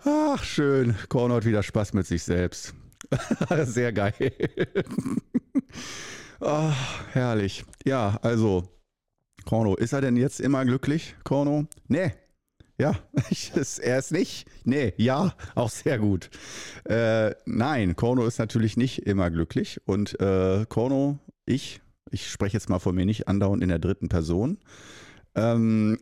Ach, 0.05 0.43
schön. 0.43 0.95
Korn 1.07 1.31
hat 1.31 1.45
wieder 1.45 1.63
Spaß 1.63 1.93
mit 1.93 2.05
sich 2.05 2.21
selbst. 2.23 2.73
Sehr 3.65 3.91
geil. 3.91 4.13
Oh, 6.41 6.71
herrlich. 7.11 7.65
Ja, 7.83 8.17
also, 8.21 8.63
Korno, 9.43 9.75
ist 9.75 9.91
er 9.91 9.99
denn 9.99 10.15
jetzt 10.15 10.39
immer 10.39 10.63
glücklich, 10.63 11.15
Korno? 11.25 11.67
Nee. 11.87 12.13
Ja, 12.77 12.97
er 13.81 13.99
ist 13.99 14.11
nicht. 14.13 14.47
Nee, 14.63 14.93
ja, 14.95 15.33
auch 15.55 15.69
sehr 15.69 15.99
gut. 15.99 16.29
Äh, 16.85 17.35
nein, 17.45 17.97
Korno 17.97 18.25
ist 18.25 18.39
natürlich 18.39 18.77
nicht 18.77 18.99
immer 18.99 19.29
glücklich. 19.29 19.81
Und 19.85 20.17
äh, 20.21 20.65
Korno, 20.69 21.19
ich, 21.45 21.81
ich 22.09 22.29
spreche 22.29 22.55
jetzt 22.55 22.69
mal 22.69 22.79
von 22.79 22.95
mir 22.95 23.05
nicht 23.05 23.27
andauernd 23.27 23.61
in 23.61 23.67
der 23.69 23.79
dritten 23.79 24.07
Person. 24.07 24.59
Ähm, 25.35 25.99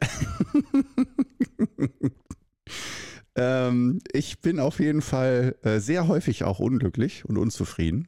ähm, 3.35 4.01
ich 4.13 4.39
bin 4.41 4.59
auf 4.59 4.79
jeden 4.79 5.01
Fall 5.01 5.55
äh, 5.63 5.79
sehr 5.79 6.07
häufig 6.07 6.43
auch 6.43 6.59
unglücklich 6.59 7.25
und 7.25 7.39
unzufrieden 7.39 8.07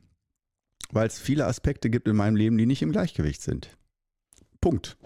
weil 0.92 1.08
es 1.08 1.20
viele 1.20 1.46
Aspekte 1.46 1.90
gibt 1.90 2.08
in 2.08 2.16
meinem 2.16 2.36
Leben, 2.36 2.58
die 2.58 2.66
nicht 2.66 2.82
im 2.82 2.92
Gleichgewicht 2.92 3.42
sind. 3.42 3.78
Punkt. 4.62 4.98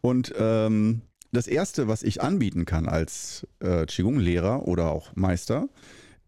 Und 0.00 0.32
ähm, 0.36 1.02
das 1.32 1.46
Erste, 1.46 1.88
was 1.88 2.02
ich 2.02 2.22
anbieten 2.22 2.64
kann 2.64 2.88
als 2.88 3.46
äh, 3.60 3.84
Qigong-Lehrer 3.86 4.66
oder 4.66 4.90
auch 4.90 5.14
Meister, 5.14 5.68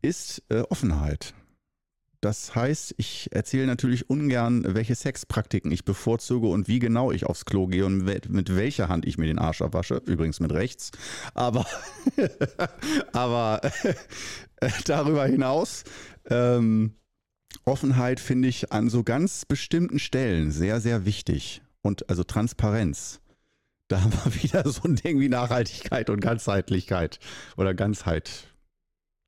ist 0.03 0.43
äh, 0.49 0.61
Offenheit. 0.69 1.35
Das 2.23 2.55
heißt, 2.55 2.95
ich 2.99 3.31
erzähle 3.33 3.67
natürlich 3.67 4.11
ungern, 4.11 4.63
welche 4.67 4.95
Sexpraktiken 4.95 5.73
ich 5.73 5.87
bevorzuge 5.87 6.49
und 6.49 6.69
wie 6.69 6.79
genau 6.79 7.13
ich 7.13 7.25
aufs 7.25 7.47
Klo 7.47 7.67
gehe 7.67 7.87
und 7.87 8.05
mit 8.05 8.57
welcher 8.57 8.89
Hand 8.89 9.07
ich 9.07 9.17
mir 9.17 9.27
den 9.27 9.39
Arsch 9.39 9.63
abwasche. 9.63 10.03
Übrigens 10.05 10.39
mit 10.39 10.53
rechts. 10.53 10.91
Aber, 11.33 11.65
aber 13.13 13.63
darüber 14.85 15.25
hinaus 15.25 15.85
ähm, 16.29 16.93
Offenheit 17.65 18.21
finde 18.21 18.49
ich 18.49 18.73
an 18.73 18.89
so 18.89 19.03
ganz 19.03 19.45
bestimmten 19.45 19.99
Stellen 19.99 20.51
sehr, 20.51 20.81
sehr 20.81 21.05
wichtig. 21.05 21.63
Und 21.83 22.09
also 22.11 22.25
Transparenz. 22.25 23.21
Da 23.89 24.01
haben 24.03 24.13
wir 24.13 24.43
wieder 24.43 24.69
so 24.69 24.83
ein 24.85 24.97
Ding 24.97 25.21
wie 25.21 25.29
Nachhaltigkeit 25.29 26.11
und 26.11 26.21
Ganzheitlichkeit 26.21 27.19
oder 27.57 27.75
Ganzheit. 27.75 28.47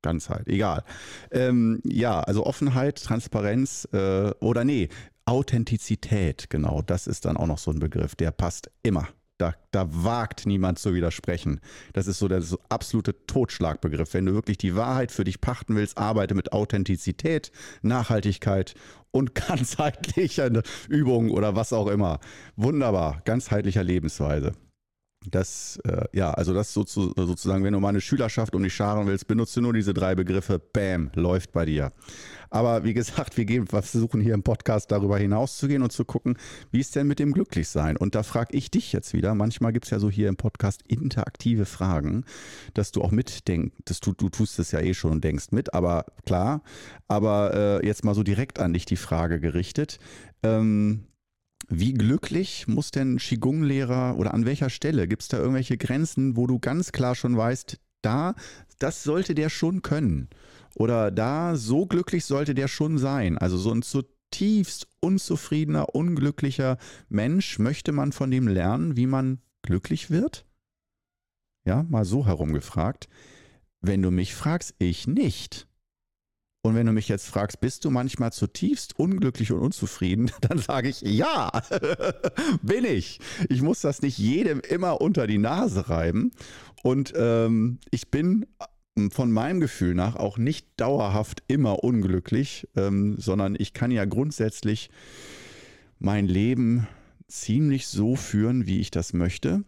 Ganzheit, 0.01 0.47
egal. 0.47 0.83
Ähm, 1.31 1.81
ja, 1.85 2.19
also 2.19 2.45
Offenheit, 2.45 3.01
Transparenz 3.01 3.87
äh, 3.93 4.31
oder 4.41 4.65
nee, 4.65 4.89
Authentizität, 5.25 6.49
genau, 6.49 6.81
das 6.81 7.07
ist 7.07 7.23
dann 7.25 7.37
auch 7.37 7.47
noch 7.47 7.57
so 7.57 7.71
ein 7.71 7.79
Begriff, 7.79 8.13
der 8.15 8.31
passt 8.31 8.69
immer. 8.83 9.07
Da, 9.43 9.55
da 9.71 9.85
wagt 9.89 10.45
niemand 10.45 10.79
zu 10.79 10.93
widersprechen. 10.93 11.59
Das 11.91 12.07
ist 12.07 12.19
so 12.19 12.29
der 12.29 12.41
so 12.41 12.57
absolute 12.69 13.13
Totschlagbegriff. 13.27 14.13
Wenn 14.13 14.25
du 14.25 14.33
wirklich 14.33 14.57
die 14.57 14.77
Wahrheit 14.77 15.11
für 15.11 15.25
dich 15.25 15.41
pachten 15.41 15.75
willst, 15.75 15.97
arbeite 15.97 16.33
mit 16.33 16.53
Authentizität, 16.53 17.51
Nachhaltigkeit 17.81 18.73
und 19.11 19.35
ganzheitlicher 19.47 20.49
Übung 20.87 21.29
oder 21.29 21.57
was 21.57 21.73
auch 21.73 21.87
immer. 21.87 22.21
Wunderbar, 22.55 23.21
ganzheitlicher 23.25 23.83
Lebensweise. 23.83 24.53
Das, 25.29 25.79
äh, 25.85 26.05
ja, 26.11 26.31
also 26.31 26.53
das 26.53 26.73
sozusagen, 26.73 27.63
wenn 27.63 27.73
du 27.73 27.79
mal 27.79 27.89
eine 27.89 28.01
Schülerschaft 28.01 28.55
um 28.55 28.63
dich 28.63 28.73
scharen 28.73 29.07
willst, 29.07 29.27
benutze 29.27 29.61
nur 29.61 29.73
diese 29.73 29.93
drei 29.93 30.15
Begriffe, 30.15 30.59
bam, 30.59 31.11
läuft 31.15 31.51
bei 31.51 31.65
dir. 31.65 31.91
Aber 32.49 32.83
wie 32.83 32.93
gesagt, 32.93 33.35
wir, 33.37 33.45
gehen, 33.45 33.65
versuchen 33.65 34.21
hier 34.21 34.35
im 34.35 34.43
Podcast 34.43 34.91
darüber 34.91 35.17
hinaus 35.17 35.57
zu 35.57 35.67
gehen 35.67 35.81
und 35.81 35.91
zu 35.91 36.05
gucken, 36.05 36.37
wie 36.71 36.81
ist 36.81 36.95
denn 36.95 37.07
mit 37.07 37.17
dem 37.17 37.31
Glücklichsein? 37.31 37.97
Und 37.97 38.13
da 38.13 38.21
frage 38.21 38.55
ich 38.55 38.69
dich 38.69 38.93
jetzt 38.93 39.13
wieder, 39.13 39.33
manchmal 39.33 39.73
gibt 39.73 39.85
es 39.85 39.91
ja 39.91 39.97
so 39.97 40.09
hier 40.09 40.29
im 40.29 40.35
Podcast 40.35 40.83
interaktive 40.87 41.65
Fragen, 41.65 42.25
dass 42.75 42.91
du 42.91 43.01
auch 43.01 43.11
mitdenkst, 43.11 43.99
du, 44.01 44.13
du 44.13 44.29
tust 44.29 44.59
es 44.59 44.71
ja 44.71 44.81
eh 44.81 44.93
schon 44.93 45.13
und 45.13 45.23
denkst 45.23 45.47
mit, 45.51 45.73
aber 45.73 46.05
klar, 46.25 46.61
aber 47.07 47.81
äh, 47.81 47.87
jetzt 47.87 48.03
mal 48.03 48.13
so 48.13 48.21
direkt 48.21 48.59
an 48.59 48.73
dich 48.73 48.85
die 48.85 48.97
Frage 48.97 49.39
gerichtet. 49.39 49.97
Ähm, 50.43 51.07
wie 51.67 51.93
glücklich 51.93 52.67
muss 52.67 52.91
denn 52.91 53.17
Qigong-Lehrer 53.17 54.17
oder 54.17 54.33
an 54.33 54.45
welcher 54.45 54.69
Stelle 54.69 55.07
gibt 55.07 55.23
es 55.23 55.27
da 55.27 55.37
irgendwelche 55.37 55.77
Grenzen, 55.77 56.35
wo 56.37 56.47
du 56.47 56.59
ganz 56.59 56.91
klar 56.91 57.15
schon 57.15 57.37
weißt, 57.37 57.79
da, 58.01 58.35
das 58.79 59.03
sollte 59.03 59.35
der 59.35 59.49
schon 59.49 59.81
können? 59.81 60.29
Oder 60.75 61.11
da, 61.11 61.55
so 61.55 61.85
glücklich 61.85 62.25
sollte 62.25 62.53
der 62.53 62.67
schon 62.67 62.97
sein? 62.97 63.37
Also 63.37 63.57
so 63.57 63.71
ein 63.71 63.81
zutiefst 63.81 64.87
unzufriedener, 64.99 65.93
unglücklicher 65.95 66.77
Mensch, 67.09 67.59
möchte 67.59 67.91
man 67.91 68.11
von 68.11 68.31
dem 68.31 68.47
lernen, 68.47 68.97
wie 68.97 69.07
man 69.07 69.39
glücklich 69.61 70.09
wird? 70.09 70.45
Ja, 71.65 71.83
mal 71.83 72.05
so 72.05 72.25
herumgefragt. 72.25 73.07
Wenn 73.79 74.01
du 74.01 74.11
mich 74.11 74.33
fragst, 74.35 74.75
ich 74.79 75.07
nicht. 75.07 75.67
Und 76.65 76.75
wenn 76.75 76.85
du 76.85 76.93
mich 76.93 77.09
jetzt 77.09 77.27
fragst, 77.27 77.59
bist 77.59 77.83
du 77.83 77.91
manchmal 77.91 78.31
zutiefst 78.31 78.97
unglücklich 78.97 79.51
und 79.51 79.59
unzufrieden, 79.59 80.31
dann 80.41 80.57
sage 80.57 80.87
ich, 80.87 81.01
ja, 81.01 81.51
bin 82.61 82.85
ich. 82.85 83.19
Ich 83.49 83.61
muss 83.61 83.81
das 83.81 84.01
nicht 84.01 84.17
jedem 84.17 84.61
immer 84.61 85.01
unter 85.01 85.27
die 85.27 85.39
Nase 85.39 85.89
reiben. 85.89 86.31
Und 86.81 87.13
ähm, 87.17 87.79
ich 87.91 88.09
bin 88.11 88.45
ähm, 88.95 89.11
von 89.11 89.29
meinem 89.29 89.59
Gefühl 89.59 89.93
nach 89.93 90.15
auch 90.15 90.37
nicht 90.37 90.67
dauerhaft 90.77 91.43
immer 91.47 91.83
unglücklich, 91.83 92.65
ähm, 92.77 93.17
sondern 93.17 93.55
ich 93.59 93.73
kann 93.73 93.91
ja 93.91 94.05
grundsätzlich 94.05 94.89
mein 95.99 96.27
Leben 96.27 96.87
ziemlich 97.27 97.87
so 97.87 98.15
führen, 98.15 98.67
wie 98.67 98.79
ich 98.79 98.89
das 98.89 99.11
möchte 99.11 99.65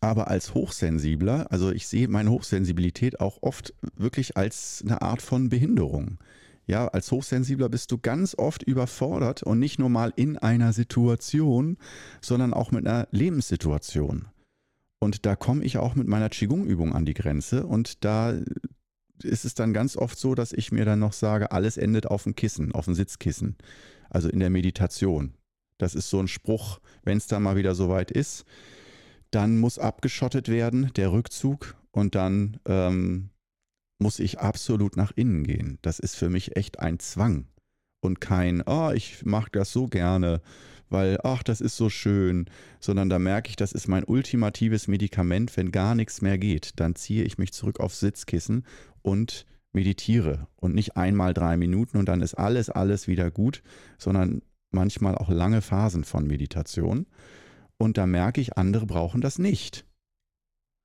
aber 0.00 0.28
als 0.28 0.54
Hochsensibler, 0.54 1.50
also 1.50 1.70
ich 1.70 1.86
sehe 1.86 2.08
meine 2.08 2.30
Hochsensibilität 2.30 3.20
auch 3.20 3.38
oft 3.42 3.74
wirklich 3.96 4.36
als 4.36 4.82
eine 4.84 5.02
Art 5.02 5.22
von 5.22 5.48
Behinderung. 5.48 6.18
Ja, 6.66 6.88
als 6.88 7.10
Hochsensibler 7.10 7.68
bist 7.68 7.90
du 7.92 7.98
ganz 7.98 8.34
oft 8.36 8.62
überfordert 8.62 9.42
und 9.42 9.58
nicht 9.58 9.78
nur 9.78 9.88
mal 9.88 10.12
in 10.16 10.36
einer 10.36 10.72
Situation, 10.72 11.78
sondern 12.20 12.52
auch 12.52 12.70
mit 12.70 12.86
einer 12.86 13.08
Lebenssituation. 13.10 14.26
Und 14.98 15.24
da 15.24 15.34
komme 15.34 15.64
ich 15.64 15.78
auch 15.78 15.94
mit 15.94 16.06
meiner 16.06 16.28
Qigong-Übung 16.28 16.92
an 16.92 17.06
die 17.06 17.14
Grenze 17.14 17.64
und 17.66 18.04
da 18.04 18.34
ist 19.22 19.44
es 19.44 19.54
dann 19.54 19.72
ganz 19.72 19.96
oft 19.96 20.18
so, 20.18 20.34
dass 20.34 20.52
ich 20.52 20.70
mir 20.70 20.84
dann 20.84 20.98
noch 20.98 21.12
sage, 21.12 21.52
alles 21.52 21.76
endet 21.76 22.06
auf 22.06 22.24
dem 22.24 22.34
Kissen, 22.34 22.72
auf 22.72 22.84
dem 22.84 22.94
Sitzkissen, 22.94 23.56
also 24.10 24.28
in 24.28 24.40
der 24.40 24.50
Meditation. 24.50 25.34
Das 25.78 25.94
ist 25.94 26.10
so 26.10 26.20
ein 26.20 26.28
Spruch, 26.28 26.80
wenn 27.04 27.18
es 27.18 27.28
dann 27.28 27.42
mal 27.42 27.56
wieder 27.56 27.74
soweit 27.74 28.10
ist, 28.10 28.44
dann 29.30 29.58
muss 29.58 29.78
abgeschottet 29.78 30.48
werden, 30.48 30.90
der 30.96 31.12
Rückzug, 31.12 31.76
und 31.90 32.14
dann 32.14 32.60
ähm, 32.66 33.30
muss 33.98 34.18
ich 34.20 34.38
absolut 34.38 34.96
nach 34.96 35.12
innen 35.14 35.44
gehen. 35.44 35.78
Das 35.82 35.98
ist 35.98 36.14
für 36.14 36.30
mich 36.30 36.56
echt 36.56 36.78
ein 36.78 36.98
Zwang 36.98 37.46
und 38.00 38.20
kein, 38.20 38.62
oh, 38.66 38.92
ich 38.94 39.24
mache 39.24 39.50
das 39.50 39.72
so 39.72 39.86
gerne, 39.86 40.40
weil, 40.88 41.18
ach, 41.22 41.42
das 41.42 41.60
ist 41.60 41.76
so 41.76 41.90
schön, 41.90 42.46
sondern 42.80 43.10
da 43.10 43.18
merke 43.18 43.50
ich, 43.50 43.56
das 43.56 43.72
ist 43.72 43.88
mein 43.88 44.04
ultimatives 44.04 44.88
Medikament, 44.88 45.56
wenn 45.56 45.72
gar 45.72 45.94
nichts 45.94 46.22
mehr 46.22 46.38
geht. 46.38 46.72
Dann 46.76 46.94
ziehe 46.94 47.24
ich 47.24 47.36
mich 47.36 47.52
zurück 47.52 47.80
aufs 47.80 48.00
Sitzkissen 48.00 48.64
und 49.02 49.44
meditiere 49.72 50.46
und 50.56 50.74
nicht 50.74 50.96
einmal 50.96 51.34
drei 51.34 51.56
Minuten 51.56 51.98
und 51.98 52.08
dann 52.08 52.22
ist 52.22 52.34
alles, 52.34 52.70
alles 52.70 53.06
wieder 53.06 53.30
gut, 53.30 53.62
sondern 53.98 54.40
manchmal 54.70 55.16
auch 55.16 55.28
lange 55.28 55.60
Phasen 55.60 56.04
von 56.04 56.26
Meditation. 56.26 57.06
Und 57.78 57.96
da 57.96 58.06
merke 58.06 58.40
ich, 58.40 58.56
andere 58.56 58.86
brauchen 58.86 59.20
das 59.20 59.38
nicht. 59.38 59.86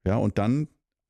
Ja, 0.05 0.17
und 0.17 0.37
dann, 0.37 0.67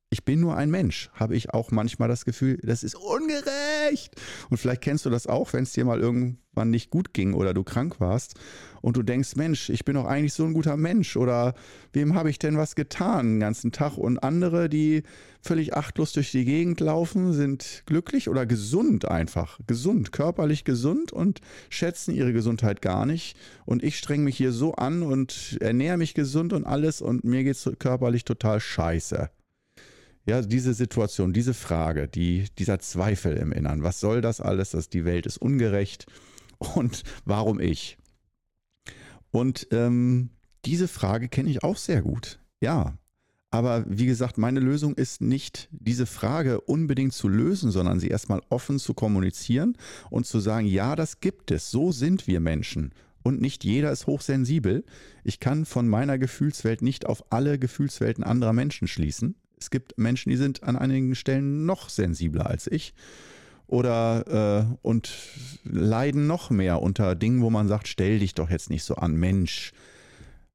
ich 0.09 0.23
bin 0.23 0.39
nur 0.39 0.55
ein 0.55 0.69
Mensch, 0.71 1.09
habe 1.13 1.35
ich 1.35 1.53
auch 1.53 1.71
manchmal 1.71 2.07
das 2.07 2.25
Gefühl, 2.25 2.57
das 2.63 2.83
ist 2.83 2.95
ungerecht 2.95 3.72
schlecht. 3.83 4.15
Und 4.49 4.57
vielleicht 4.57 4.81
kennst 4.81 5.05
du 5.05 5.09
das 5.09 5.27
auch, 5.27 5.53
wenn 5.53 5.63
es 5.63 5.73
dir 5.73 5.85
mal 5.85 5.99
irgendwann 5.99 6.69
nicht 6.69 6.89
gut 6.89 7.13
ging 7.13 7.33
oder 7.33 7.53
du 7.53 7.63
krank 7.63 7.99
warst 7.99 8.35
und 8.81 8.97
du 8.97 9.03
denkst, 9.03 9.35
Mensch, 9.35 9.69
ich 9.69 9.85
bin 9.85 9.95
doch 9.95 10.05
eigentlich 10.05 10.33
so 10.33 10.45
ein 10.45 10.53
guter 10.53 10.77
Mensch 10.77 11.15
oder 11.17 11.53
wem 11.93 12.15
habe 12.15 12.29
ich 12.29 12.39
denn 12.39 12.57
was 12.57 12.75
getan 12.75 13.33
den 13.33 13.39
ganzen 13.39 13.71
Tag? 13.71 13.97
Und 13.97 14.19
andere, 14.19 14.69
die 14.69 15.03
völlig 15.41 15.75
achtlos 15.75 16.13
durch 16.13 16.31
die 16.31 16.45
Gegend 16.45 16.79
laufen, 16.79 17.33
sind 17.33 17.83
glücklich 17.85 18.29
oder 18.29 18.45
gesund 18.45 19.05
einfach, 19.05 19.59
gesund, 19.67 20.11
körperlich 20.11 20.63
gesund 20.63 21.11
und 21.11 21.41
schätzen 21.69 22.15
ihre 22.15 22.33
Gesundheit 22.33 22.81
gar 22.81 23.05
nicht. 23.05 23.37
Und 23.65 23.83
ich 23.83 23.97
streng 23.97 24.23
mich 24.23 24.37
hier 24.37 24.51
so 24.51 24.73
an 24.75 25.03
und 25.03 25.57
ernähre 25.61 25.97
mich 25.97 26.13
gesund 26.13 26.53
und 26.53 26.65
alles 26.65 27.01
und 27.01 27.23
mir 27.23 27.43
geht 27.43 27.55
es 27.55 27.69
körperlich 27.79 28.25
total 28.25 28.59
scheiße. 28.59 29.29
Ja, 30.25 30.41
diese 30.41 30.73
Situation, 30.73 31.33
diese 31.33 31.53
Frage, 31.53 32.07
die, 32.07 32.45
dieser 32.57 32.79
Zweifel 32.79 33.35
im 33.35 33.51
Innern, 33.51 33.83
was 33.83 33.99
soll 33.99 34.21
das 34.21 34.39
alles, 34.39 34.71
dass 34.71 34.89
die 34.89 35.03
Welt 35.03 35.25
ist 35.25 35.37
ungerecht 35.37 36.05
und 36.75 37.03
warum 37.25 37.59
ich? 37.59 37.97
Und 39.31 39.67
ähm, 39.71 40.29
diese 40.63 40.87
Frage 40.87 41.27
kenne 41.27 41.49
ich 41.49 41.63
auch 41.63 41.77
sehr 41.77 42.01
gut. 42.01 42.39
Ja. 42.61 42.97
Aber 43.49 43.85
wie 43.87 44.07
gesagt, 44.07 44.39
meine 44.39 44.59
Lösung 44.59 44.95
ist 44.95 45.21
nicht, 45.21 45.67
diese 45.71 46.07
Frage 46.07 46.61
unbedingt 46.61 47.13
zu 47.13 47.27
lösen, 47.27 47.69
sondern 47.69 47.99
sie 47.99 48.07
erstmal 48.07 48.41
offen 48.49 48.79
zu 48.79 48.95
kommunizieren 48.95 49.77
und 50.09 50.25
zu 50.25 50.39
sagen, 50.39 50.65
ja, 50.65 50.95
das 50.95 51.19
gibt 51.19 51.51
es, 51.51 51.69
so 51.69 51.91
sind 51.91 52.25
wir 52.25 52.39
Menschen. 52.39 52.93
Und 53.21 53.41
nicht 53.41 53.63
jeder 53.63 53.91
ist 53.91 54.07
hochsensibel. 54.07 54.83
Ich 55.23 55.39
kann 55.39 55.65
von 55.65 55.87
meiner 55.87 56.17
Gefühlswelt 56.17 56.81
nicht 56.81 57.05
auf 57.05 57.31
alle 57.31 57.59
Gefühlswelten 57.59 58.23
anderer 58.23 58.53
Menschen 58.53 58.87
schließen. 58.87 59.35
Es 59.63 59.69
gibt 59.69 59.97
Menschen, 59.97 60.29
die 60.29 60.35
sind 60.35 60.63
an 60.63 60.75
einigen 60.75 61.15
Stellen 61.15 61.65
noch 61.65 61.87
sensibler 61.87 62.47
als 62.47 62.67
ich 62.67 62.93
oder 63.65 64.67
äh, 64.69 64.75
und 64.81 65.09
leiden 65.63 66.27
noch 66.27 66.49
mehr 66.49 66.81
unter 66.81 67.15
Dingen, 67.15 67.41
wo 67.41 67.49
man 67.49 67.69
sagt, 67.69 67.87
stell 67.87 68.19
dich 68.19 68.33
doch 68.33 68.49
jetzt 68.49 68.69
nicht 68.69 68.83
so 68.83 68.95
an, 68.95 69.15
Mensch. 69.15 69.71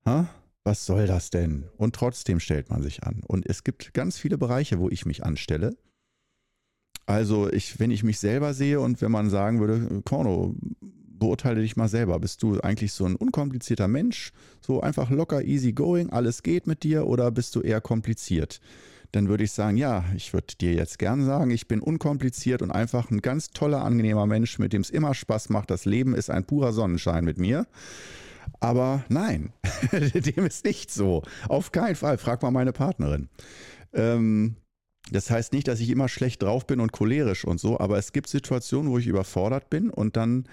Ha? 0.04 0.28
Was 0.62 0.84
soll 0.84 1.06
das 1.06 1.30
denn? 1.30 1.64
Und 1.78 1.94
trotzdem 1.94 2.38
stellt 2.38 2.68
man 2.68 2.82
sich 2.82 3.02
an. 3.04 3.22
Und 3.26 3.48
es 3.48 3.64
gibt 3.64 3.94
ganz 3.94 4.18
viele 4.18 4.36
Bereiche, 4.36 4.78
wo 4.78 4.90
ich 4.90 5.06
mich 5.06 5.24
anstelle. 5.24 5.74
Also 7.06 7.50
ich, 7.50 7.80
wenn 7.80 7.90
ich 7.90 8.04
mich 8.04 8.18
selber 8.18 8.52
sehe 8.52 8.78
und 8.78 9.00
wenn 9.00 9.10
man 9.10 9.30
sagen 9.30 9.58
würde, 9.58 10.02
Korno, 10.04 10.54
beurteile 11.18 11.62
dich 11.62 11.76
mal 11.76 11.88
selber. 11.88 12.18
Bist 12.20 12.42
du 12.42 12.60
eigentlich 12.60 12.92
so 12.92 13.06
ein 13.06 13.16
unkomplizierter 13.16 13.88
Mensch, 13.88 14.32
so 14.60 14.80
einfach 14.80 15.10
locker, 15.10 15.42
easy 15.42 15.72
going, 15.72 16.10
alles 16.10 16.42
geht 16.42 16.66
mit 16.66 16.82
dir 16.82 17.06
oder 17.06 17.30
bist 17.30 17.56
du 17.56 17.62
eher 17.62 17.80
kompliziert? 17.80 18.60
Dann 19.12 19.28
würde 19.28 19.44
ich 19.44 19.52
sagen, 19.52 19.76
ja, 19.76 20.04
ich 20.14 20.32
würde 20.32 20.54
dir 20.60 20.74
jetzt 20.74 20.98
gern 20.98 21.24
sagen, 21.24 21.50
ich 21.50 21.66
bin 21.66 21.80
unkompliziert 21.80 22.60
und 22.62 22.70
einfach 22.70 23.10
ein 23.10 23.22
ganz 23.22 23.50
toller, 23.50 23.82
angenehmer 23.84 24.26
Mensch, 24.26 24.58
mit 24.58 24.72
dem 24.72 24.82
es 24.82 24.90
immer 24.90 25.14
Spaß 25.14 25.48
macht. 25.48 25.70
Das 25.70 25.84
Leben 25.84 26.14
ist 26.14 26.30
ein 26.30 26.44
purer 26.44 26.72
Sonnenschein 26.72 27.24
mit 27.24 27.38
mir. 27.38 27.66
Aber 28.60 29.04
nein, 29.08 29.52
dem 29.92 30.46
ist 30.46 30.64
nicht 30.64 30.90
so. 30.90 31.22
Auf 31.48 31.72
keinen 31.72 31.96
Fall. 31.96 32.18
Frag 32.18 32.42
mal 32.42 32.50
meine 32.50 32.72
Partnerin. 32.72 33.28
Ähm, 33.92 34.56
das 35.10 35.30
heißt 35.30 35.52
nicht, 35.52 35.68
dass 35.68 35.80
ich 35.80 35.90
immer 35.90 36.08
schlecht 36.08 36.42
drauf 36.42 36.66
bin 36.66 36.80
und 36.80 36.92
cholerisch 36.92 37.44
und 37.44 37.58
so, 37.58 37.80
aber 37.80 37.98
es 37.98 38.12
gibt 38.12 38.28
Situationen, 38.28 38.90
wo 38.90 38.98
ich 38.98 39.06
überfordert 39.06 39.70
bin 39.70 39.88
und 39.88 40.16
dann 40.16 40.46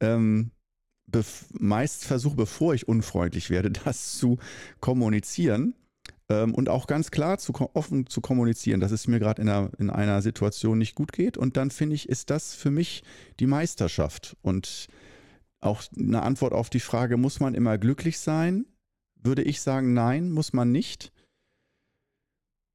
ähm, 0.00 0.50
meist 1.58 2.04
versuche, 2.04 2.36
bevor 2.36 2.74
ich 2.74 2.88
unfreundlich 2.88 3.48
werde, 3.48 3.70
das 3.84 4.18
zu 4.18 4.38
kommunizieren 4.80 5.74
und 6.40 6.68
auch 6.68 6.86
ganz 6.86 7.10
klar 7.10 7.38
zu, 7.38 7.52
offen 7.74 8.06
zu 8.06 8.20
kommunizieren, 8.20 8.80
dass 8.80 8.92
es 8.92 9.06
mir 9.06 9.18
gerade 9.18 9.42
in 9.42 9.48
einer, 9.48 9.70
in 9.78 9.90
einer 9.90 10.22
Situation 10.22 10.78
nicht 10.78 10.94
gut 10.94 11.12
geht. 11.12 11.36
Und 11.36 11.56
dann 11.56 11.70
finde 11.70 11.94
ich, 11.94 12.08
ist 12.08 12.30
das 12.30 12.54
für 12.54 12.70
mich 12.70 13.02
die 13.40 13.46
Meisterschaft. 13.46 14.36
Und 14.42 14.88
auch 15.60 15.82
eine 15.96 16.22
Antwort 16.22 16.52
auf 16.52 16.70
die 16.70 16.80
Frage, 16.80 17.16
muss 17.16 17.40
man 17.40 17.54
immer 17.54 17.78
glücklich 17.78 18.18
sein? 18.18 18.66
Würde 19.22 19.42
ich 19.42 19.60
sagen, 19.60 19.94
nein, 19.94 20.32
muss 20.32 20.52
man 20.52 20.72
nicht. 20.72 21.11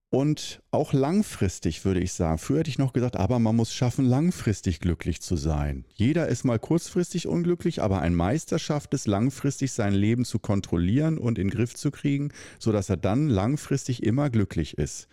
Und 0.09 0.61
auch 0.71 0.93
langfristig 0.93 1.83
würde 1.83 1.99
ich 1.99 2.13
sagen. 2.13 2.37
Früher 2.37 2.59
hätte 2.59 2.69
ich 2.69 2.77
noch 2.77 2.93
gesagt, 2.93 3.17
aber 3.17 3.39
man 3.39 3.57
muss 3.57 3.73
schaffen, 3.73 4.05
langfristig 4.05 4.79
glücklich 4.79 5.21
zu 5.21 5.35
sein. 5.35 5.83
Jeder 5.93 6.29
ist 6.29 6.45
mal 6.45 6.59
kurzfristig 6.59 7.27
unglücklich, 7.27 7.81
aber 7.81 7.99
ein 7.99 8.15
Meister 8.15 8.57
schafft 8.57 8.93
es, 8.93 9.05
langfristig 9.05 9.73
sein 9.73 9.93
Leben 9.93 10.23
zu 10.23 10.39
kontrollieren 10.39 11.17
und 11.17 11.37
in 11.37 11.49
den 11.49 11.53
Griff 11.53 11.75
zu 11.75 11.91
kriegen, 11.91 12.31
sodass 12.57 12.89
er 12.89 12.95
dann 12.95 13.27
langfristig 13.27 14.01
immer 14.01 14.29
glücklich 14.29 14.77
ist. 14.77 15.09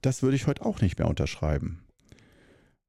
Das 0.00 0.24
würde 0.24 0.34
ich 0.34 0.48
heute 0.48 0.66
auch 0.66 0.80
nicht 0.80 0.98
mehr 0.98 1.08
unterschreiben. 1.08 1.84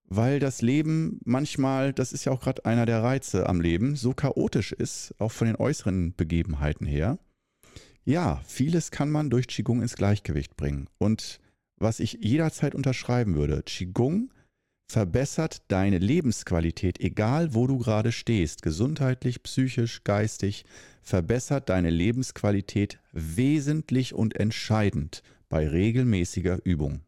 Weil 0.05 0.39
das 0.39 0.63
Leben 0.63 1.19
manchmal, 1.23 1.93
das 1.93 2.13
ist 2.13 2.25
ja 2.25 2.31
auch 2.31 2.41
gerade 2.41 2.65
einer 2.65 2.87
der 2.87 3.03
Reize 3.03 3.47
am 3.47 3.61
Leben, 3.61 3.95
so 3.95 4.13
chaotisch 4.13 4.71
ist, 4.71 5.13
auch 5.19 5.31
von 5.31 5.45
den 5.45 5.55
äußeren 5.55 6.15
Begebenheiten 6.15 6.87
her. 6.87 7.19
Ja, 8.05 8.41
vieles 8.47 8.89
kann 8.89 9.11
man 9.11 9.29
durch 9.29 9.47
Qigong 9.47 9.81
ins 9.81 9.95
Gleichgewicht 9.95 10.57
bringen. 10.57 10.89
Und 10.97 11.39
was 11.83 11.99
ich 11.99 12.17
jederzeit 12.21 12.73
unterschreiben 12.73 13.35
würde. 13.35 13.61
Qigong 13.63 14.31
verbessert 14.87 15.63
deine 15.69 15.97
Lebensqualität, 15.97 16.99
egal 16.99 17.53
wo 17.53 17.67
du 17.67 17.77
gerade 17.77 18.11
stehst, 18.11 18.61
gesundheitlich, 18.61 19.43
psychisch, 19.43 20.03
geistig, 20.03 20.65
verbessert 21.01 21.69
deine 21.69 21.89
Lebensqualität 21.89 22.99
wesentlich 23.11 24.13
und 24.13 24.35
entscheidend 24.35 25.23
bei 25.49 25.67
regelmäßiger 25.67 26.59
Übung. 26.63 27.01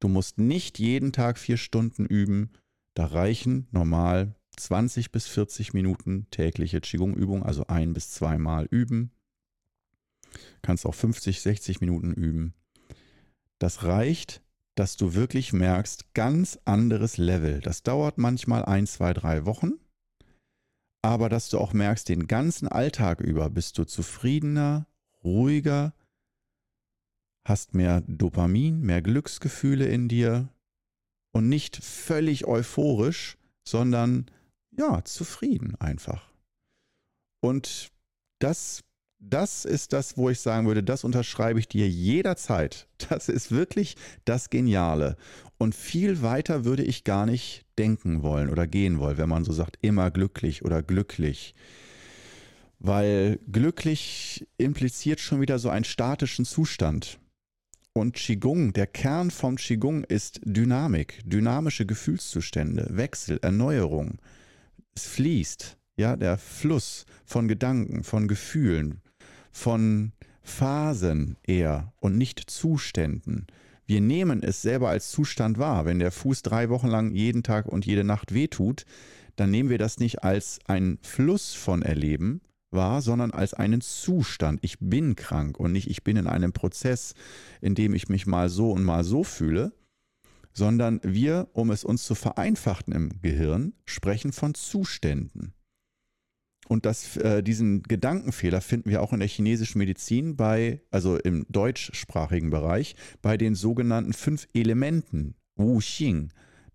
Du 0.00 0.08
musst 0.08 0.38
nicht 0.38 0.78
jeden 0.78 1.12
Tag 1.12 1.38
vier 1.38 1.56
Stunden 1.56 2.04
üben, 2.04 2.50
da 2.94 3.06
reichen 3.06 3.66
normal 3.70 4.34
20 4.56 5.12
bis 5.12 5.26
40 5.26 5.74
Minuten 5.74 6.26
tägliche 6.30 6.80
Qigong-Übung, 6.80 7.42
also 7.42 7.66
ein 7.66 7.92
bis 7.92 8.10
zweimal 8.10 8.66
üben. 8.70 9.10
Kannst 10.62 10.86
auch 10.86 10.94
50, 10.94 11.40
60 11.40 11.80
Minuten 11.80 12.12
üben. 12.12 12.54
Das 13.58 13.84
reicht, 13.84 14.42
dass 14.74 14.96
du 14.96 15.14
wirklich 15.14 15.52
merkst, 15.52 16.12
ganz 16.14 16.58
anderes 16.64 17.16
Level. 17.16 17.60
Das 17.60 17.82
dauert 17.82 18.18
manchmal 18.18 18.64
ein, 18.64 18.86
zwei, 18.86 19.14
drei 19.14 19.46
Wochen, 19.46 19.72
aber 21.02 21.28
dass 21.28 21.48
du 21.48 21.58
auch 21.58 21.72
merkst, 21.72 22.08
den 22.08 22.26
ganzen 22.26 22.68
Alltag 22.68 23.20
über 23.20 23.48
bist 23.48 23.78
du 23.78 23.84
zufriedener, 23.84 24.86
ruhiger, 25.24 25.94
hast 27.46 27.74
mehr 27.74 28.02
Dopamin, 28.06 28.80
mehr 28.80 29.02
Glücksgefühle 29.02 29.86
in 29.86 30.08
dir 30.08 30.48
und 31.32 31.48
nicht 31.48 31.76
völlig 31.76 32.46
euphorisch, 32.46 33.38
sondern 33.66 34.26
ja, 34.72 35.04
zufrieden 35.04 35.74
einfach. 35.76 36.32
Und 37.40 37.92
das 38.40 38.82
das 39.18 39.64
ist 39.64 39.92
das, 39.92 40.16
wo 40.16 40.30
ich 40.30 40.40
sagen 40.40 40.66
würde, 40.66 40.82
das 40.82 41.04
unterschreibe 41.04 41.58
ich 41.58 41.68
dir 41.68 41.88
jederzeit. 41.88 42.88
Das 43.10 43.28
ist 43.28 43.52
wirklich 43.52 43.96
das 44.24 44.50
Geniale. 44.50 45.16
Und 45.58 45.74
viel 45.74 46.22
weiter 46.22 46.64
würde 46.64 46.82
ich 46.82 47.04
gar 47.04 47.26
nicht 47.26 47.66
denken 47.78 48.22
wollen 48.22 48.50
oder 48.50 48.66
gehen 48.66 48.98
wollen, 48.98 49.18
wenn 49.18 49.28
man 49.28 49.44
so 49.44 49.52
sagt, 49.52 49.78
immer 49.82 50.10
glücklich 50.10 50.64
oder 50.64 50.82
glücklich. 50.82 51.54
Weil 52.78 53.38
glücklich 53.50 54.46
impliziert 54.58 55.20
schon 55.20 55.40
wieder 55.40 55.58
so 55.58 55.68
einen 55.68 55.84
statischen 55.84 56.44
Zustand. 56.44 57.18
Und 57.92 58.14
Qigong, 58.14 58.72
der 58.72 58.86
Kern 58.86 59.30
vom 59.30 59.56
Qigong 59.56 60.04
ist 60.04 60.40
Dynamik, 60.44 61.20
dynamische 61.24 61.86
Gefühlszustände, 61.86 62.88
Wechsel, 62.90 63.38
Erneuerung. 63.40 64.18
Es 64.94 65.06
fließt, 65.06 65.78
ja, 65.96 66.16
der 66.16 66.36
Fluss 66.36 67.06
von 67.24 67.48
Gedanken, 67.48 68.04
von 68.04 68.28
Gefühlen, 68.28 69.00
von 69.56 70.12
Phasen 70.42 71.38
eher 71.42 71.94
und 71.98 72.18
nicht 72.18 72.50
Zuständen. 72.50 73.46
Wir 73.86 74.02
nehmen 74.02 74.42
es 74.42 74.60
selber 74.60 74.90
als 74.90 75.10
Zustand 75.10 75.58
wahr. 75.58 75.86
Wenn 75.86 75.98
der 75.98 76.12
Fuß 76.12 76.42
drei 76.42 76.68
Wochen 76.68 76.88
lang 76.88 77.10
jeden 77.12 77.42
Tag 77.42 77.66
und 77.66 77.86
jede 77.86 78.04
Nacht 78.04 78.34
wehtut, 78.34 78.84
dann 79.34 79.50
nehmen 79.50 79.70
wir 79.70 79.78
das 79.78 79.98
nicht 79.98 80.22
als 80.22 80.58
einen 80.66 80.98
Fluss 81.00 81.54
von 81.54 81.80
Erleben 81.80 82.42
wahr, 82.70 83.00
sondern 83.00 83.30
als 83.30 83.54
einen 83.54 83.80
Zustand. 83.80 84.58
Ich 84.62 84.76
bin 84.78 85.16
krank 85.16 85.58
und 85.58 85.72
nicht 85.72 85.88
ich 85.88 86.04
bin 86.04 86.18
in 86.18 86.26
einem 86.26 86.52
Prozess, 86.52 87.14
in 87.62 87.74
dem 87.74 87.94
ich 87.94 88.10
mich 88.10 88.26
mal 88.26 88.50
so 88.50 88.72
und 88.72 88.84
mal 88.84 89.04
so 89.04 89.24
fühle, 89.24 89.72
sondern 90.52 91.00
wir, 91.02 91.48
um 91.54 91.70
es 91.70 91.82
uns 91.82 92.04
zu 92.04 92.14
vereinfachen 92.14 92.92
im 92.92 93.22
Gehirn, 93.22 93.72
sprechen 93.86 94.32
von 94.32 94.54
Zuständen. 94.54 95.55
Und 96.68 96.84
das, 96.84 97.16
äh, 97.16 97.42
diesen 97.42 97.82
Gedankenfehler 97.82 98.60
finden 98.60 98.90
wir 98.90 99.02
auch 99.02 99.12
in 99.12 99.20
der 99.20 99.28
chinesischen 99.28 99.78
Medizin 99.78 100.36
bei, 100.36 100.82
also 100.90 101.16
im 101.16 101.46
deutschsprachigen 101.48 102.50
Bereich, 102.50 102.96
bei 103.22 103.36
den 103.36 103.54
sogenannten 103.54 104.12
fünf 104.12 104.48
Elementen, 104.52 105.36
Wu 105.56 105.78
Xing, 105.78 106.32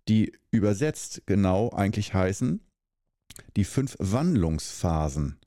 die 0.08 0.32
übersetzt 0.50 1.22
genau 1.26 1.70
eigentlich 1.70 2.14
heißen, 2.14 2.60
die 3.56 3.64
fünf 3.64 3.96
Wandlungsphasen. 3.98 5.38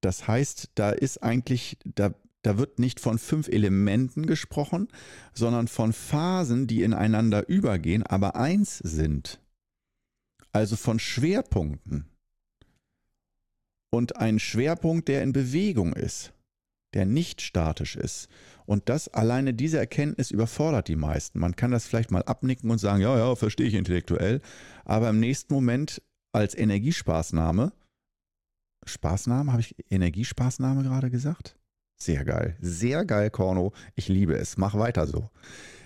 Das 0.00 0.28
heißt, 0.28 0.70
da 0.74 0.90
ist 0.90 1.22
eigentlich, 1.22 1.78
da, 1.84 2.14
da 2.42 2.58
wird 2.58 2.78
nicht 2.78 3.00
von 3.00 3.18
fünf 3.18 3.48
Elementen 3.48 4.26
gesprochen, 4.26 4.88
sondern 5.34 5.68
von 5.68 5.92
Phasen, 5.92 6.66
die 6.66 6.82
ineinander 6.82 7.48
übergehen, 7.48 8.04
aber 8.04 8.36
eins 8.36 8.78
sind. 8.78 9.40
also 10.52 10.76
von 10.76 10.98
Schwerpunkten. 10.98 12.08
Und 13.90 14.16
ein 14.16 14.38
Schwerpunkt, 14.38 15.08
der 15.08 15.22
in 15.22 15.32
Bewegung 15.32 15.92
ist, 15.94 16.32
der 16.94 17.06
nicht 17.06 17.40
statisch 17.40 17.96
ist. 17.96 18.28
Und 18.66 18.88
das 18.88 19.08
alleine 19.08 19.54
diese 19.54 19.78
Erkenntnis 19.78 20.30
überfordert 20.30 20.88
die 20.88 20.96
meisten. 20.96 21.38
Man 21.38 21.56
kann 21.56 21.70
das 21.70 21.86
vielleicht 21.86 22.10
mal 22.10 22.22
abnicken 22.22 22.70
und 22.70 22.78
sagen, 22.78 23.00
ja, 23.00 23.16
ja, 23.16 23.34
verstehe 23.34 23.66
ich 23.66 23.74
intellektuell, 23.74 24.40
aber 24.84 25.08
im 25.08 25.20
nächsten 25.20 25.54
Moment 25.54 26.02
als 26.32 26.54
Energiespaßnahme, 26.54 27.72
Spaßnahme, 28.84 29.52
habe 29.52 29.62
ich 29.62 29.74
Energiespaßnahme 29.90 30.82
gerade 30.82 31.10
gesagt? 31.10 31.56
Sehr 32.00 32.24
geil, 32.24 32.56
sehr 32.60 33.04
geil, 33.04 33.30
Korno. 33.30 33.72
Ich 33.96 34.08
liebe 34.08 34.36
es. 34.36 34.56
Mach 34.56 34.74
weiter 34.74 35.06
so. 35.06 35.30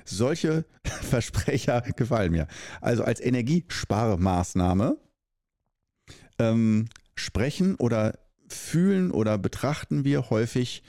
Solche 0.04 0.64
Versprecher 0.84 1.80
gefallen 1.96 2.32
mir. 2.32 2.48
Also 2.80 3.04
als 3.04 3.20
Energiesparmaßnahme 3.20 4.98
ähm, 6.38 6.88
sprechen 7.22 7.76
oder 7.76 8.18
fühlen 8.48 9.10
oder 9.10 9.38
betrachten 9.38 10.04
wir 10.04 10.30
häufig 10.30 10.82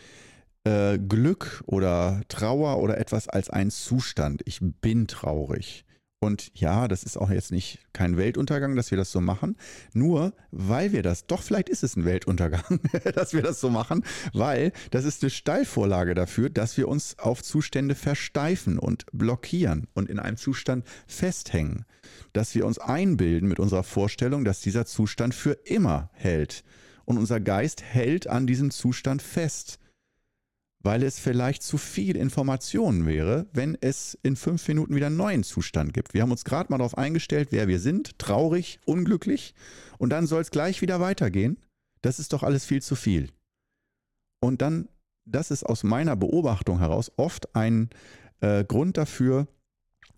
äh, 0.66 0.98
Glück 0.98 1.64
oder 1.66 2.22
Trauer 2.28 2.80
oder 2.80 2.98
etwas 2.98 3.28
als 3.28 3.50
einen 3.50 3.72
Zustand. 3.72 4.42
Ich 4.46 4.60
bin 4.62 5.08
traurig. 5.08 5.86
Und 6.24 6.52
ja, 6.56 6.88
das 6.88 7.04
ist 7.04 7.18
auch 7.18 7.30
jetzt 7.30 7.52
nicht 7.52 7.80
kein 7.92 8.16
Weltuntergang, 8.16 8.78
dass 8.78 8.92
wir 8.92 8.98
das 8.98 9.12
so 9.12 9.20
machen. 9.20 9.58
Nur 9.94 10.32
weil 10.52 10.94
wir 10.94 11.04
das, 11.04 11.28
doch 11.28 11.44
vielleicht 11.44 11.68
ist 11.68 11.84
es 11.84 11.98
ein 11.98 12.06
Weltuntergang, 12.06 12.80
dass 13.14 13.34
wir 13.34 13.42
das 13.42 13.60
so 13.60 13.70
machen, 13.70 14.06
weil 14.32 14.72
das 14.92 15.04
ist 15.04 15.22
eine 15.22 15.30
Steilvorlage 15.30 16.14
dafür, 16.14 16.50
dass 16.50 16.78
wir 16.78 16.88
uns 16.88 17.20
auf 17.20 17.44
Zustände 17.44 17.94
versteifen 17.94 18.80
und 18.80 19.06
blockieren 19.12 19.88
und 19.94 20.10
in 20.10 20.18
einem 20.18 20.38
Zustand 20.38 20.86
festhängen. 21.08 21.84
Dass 22.32 22.56
wir 22.56 22.66
uns 22.66 22.80
einbilden 22.80 23.50
mit 23.50 23.60
unserer 23.60 23.84
Vorstellung, 23.84 24.46
dass 24.46 24.62
dieser 24.62 24.86
Zustand 24.86 25.36
für 25.36 25.58
immer 25.66 26.10
hält. 26.14 26.64
Und 27.04 27.18
unser 27.18 27.42
Geist 27.42 27.84
hält 27.84 28.28
an 28.28 28.48
diesem 28.48 28.72
Zustand 28.72 29.22
fest 29.22 29.78
weil 30.84 31.02
es 31.02 31.18
vielleicht 31.18 31.64
zu 31.64 31.78
viel 31.78 32.18
Information 32.18 33.06
wäre, 33.06 33.48
wenn 33.54 33.78
es 33.80 34.18
in 34.22 34.36
fünf 34.36 34.68
Minuten 34.68 34.96
wieder 34.96 35.08
einen 35.08 35.18
neuen 35.18 35.44
Zustand 35.44 35.94
gibt. 35.94 36.14
Wir 36.14 36.22
haben 36.22 36.32
uns 36.32 36.44
gerade 36.44 36.72
mal 36.72 36.78
darauf 36.78 36.98
eingestellt, 36.98 37.50
wer 37.52 37.70
wir 37.70 37.80
sind, 37.80 38.20
traurig, 38.20 38.80
unglücklich, 38.86 39.56
und 39.98 40.10
dann 40.10 40.28
soll 40.28 40.42
es 40.42 40.52
gleich 40.52 40.82
wieder 40.82 41.00
weitergehen. 41.00 41.58
Das 42.02 42.20
ist 42.20 42.34
doch 42.34 42.44
alles 42.44 42.66
viel 42.66 42.82
zu 42.82 42.96
viel. 42.96 43.30
Und 44.42 44.62
dann, 44.62 44.90
das 45.26 45.52
ist 45.52 45.64
aus 45.64 45.84
meiner 45.84 46.18
Beobachtung 46.18 46.80
heraus 46.80 47.12
oft 47.16 47.56
ein 47.56 47.90
äh, 48.42 48.66
Grund 48.66 48.98
dafür, 48.98 49.48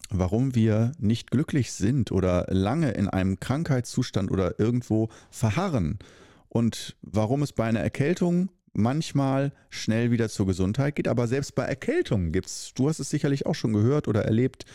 warum 0.09 0.55
wir 0.55 0.93
nicht 0.97 1.29
glücklich 1.29 1.73
sind 1.73 2.11
oder 2.11 2.47
lange 2.49 2.91
in 2.91 3.07
einem 3.07 3.39
Krankheitszustand 3.39 4.31
oder 4.31 4.59
irgendwo 4.59 5.09
verharren. 5.29 5.99
Und 6.49 6.95
warum 7.01 7.43
es 7.43 7.53
bei 7.53 7.65
einer 7.65 7.81
Erkältung 7.81 8.49
manchmal 8.75 9.51
schnell 9.69 10.11
wieder 10.11 10.29
zur 10.29 10.45
Gesundheit 10.45 10.95
geht. 10.95 11.07
Aber 11.07 11.27
selbst 11.27 11.55
bei 11.55 11.63
Erkältungen 11.63 12.31
gibt 12.31 12.47
es, 12.47 12.73
du 12.75 12.89
hast 12.89 12.99
es 12.99 13.09
sicherlich 13.09 13.45
auch 13.45 13.55
schon 13.55 13.73
gehört 13.73 14.07
oder 14.07 14.23
erlebt, 14.25 14.65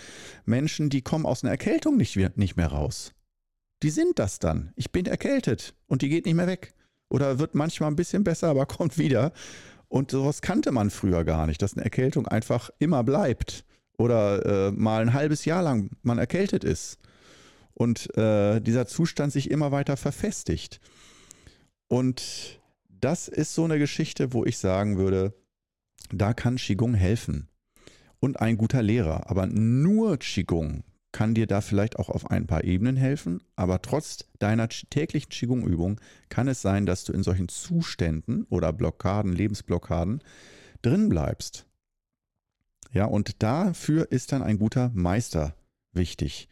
Menschen, 0.45 0.91
die 0.91 1.03
kommen 1.03 1.27
aus 1.27 1.45
einer 1.45 1.53
Erkältung 1.53 1.97
nicht, 1.97 2.17
nicht 2.37 2.57
mehr 2.57 2.69
raus. 2.69 3.13
Die 3.83 3.91
sind 3.91 4.19
das 4.19 4.39
dann. 4.39 4.73
Ich 4.77 4.91
bin 4.91 5.07
erkältet 5.07 5.75
und 5.87 6.03
die 6.03 6.09
geht 6.09 6.27
nicht 6.27 6.35
mehr 6.35 6.47
weg. 6.47 6.75
Oder 7.09 7.39
wird 7.39 7.55
manchmal 7.55 7.91
ein 7.91 7.97
bisschen 7.97 8.25
besser, 8.25 8.49
aber 8.49 8.67
kommt 8.67 8.99
wieder. 8.99 9.33
Und 9.89 10.13
sowas 10.13 10.41
kannte 10.41 10.71
man 10.71 10.91
früher 10.91 11.25
gar 11.25 11.47
nicht, 11.47 11.61
dass 11.63 11.75
eine 11.75 11.85
Erkältung 11.85 12.27
einfach 12.27 12.71
immer 12.79 13.03
bleibt. 13.03 13.65
Oder 13.99 14.69
äh, 14.69 14.73
mal 14.73 15.03
ein 15.03 15.13
halbes 15.13 15.45
Jahr 15.45 15.63
lang 15.63 15.91
man 16.03 16.19
erkältet 16.19 16.65
ist. 16.65 16.99
Und 17.75 18.17
äh, 18.17 18.61
dieser 18.61 18.87
Zustand 18.87 19.33
sich 19.33 19.51
immer 19.51 19.73
weiter 19.73 19.97
verfestigt. 19.97 20.81
Und 21.89 22.60
das 23.01 23.29
ist 23.29 23.55
so 23.55 23.65
eine 23.65 23.79
Geschichte, 23.79 24.33
wo 24.33 24.45
ich 24.45 24.59
sagen 24.59 24.99
würde, 24.99 25.35
da 26.13 26.35
kann 26.35 26.57
Qigong 26.57 26.95
helfen. 26.95 27.49
Und 28.19 28.41
ein 28.41 28.59
guter 28.59 28.83
Lehrer. 28.83 29.31
Aber 29.31 29.47
nur 29.47 30.19
Qigong 30.19 30.85
kann 31.13 31.35
dir 31.35 31.47
da 31.47 31.61
vielleicht 31.61 31.99
auch 31.99 32.09
auf 32.11 32.31
ein 32.31 32.47
paar 32.47 32.65
Ebenen 32.65 32.97
helfen. 32.97 33.43
Aber 33.57 33.81
trotz 33.83 34.27
deiner 34.39 34.69
täglichen 34.69 35.31
Qigong-Übung 35.31 36.01
kann 36.29 36.49
es 36.49 36.63
sein, 36.63 36.87
dass 36.87 37.05
du 37.05 37.13
in 37.13 37.23
solchen 37.23 37.49
Zuständen 37.49 38.45
oder 38.45 38.73
Blockaden, 38.73 39.33
Lebensblockaden 39.33 40.23
drin 40.83 41.09
bleibst. 41.09 41.67
Ja, 42.93 43.07
und 43.07 43.43
dafür 43.43 44.11
ist 44.11 44.33
dann 44.33 44.43
ein 44.43 44.59
guter 44.59 44.91
Meister 44.95 45.55
wichtig 45.93 46.49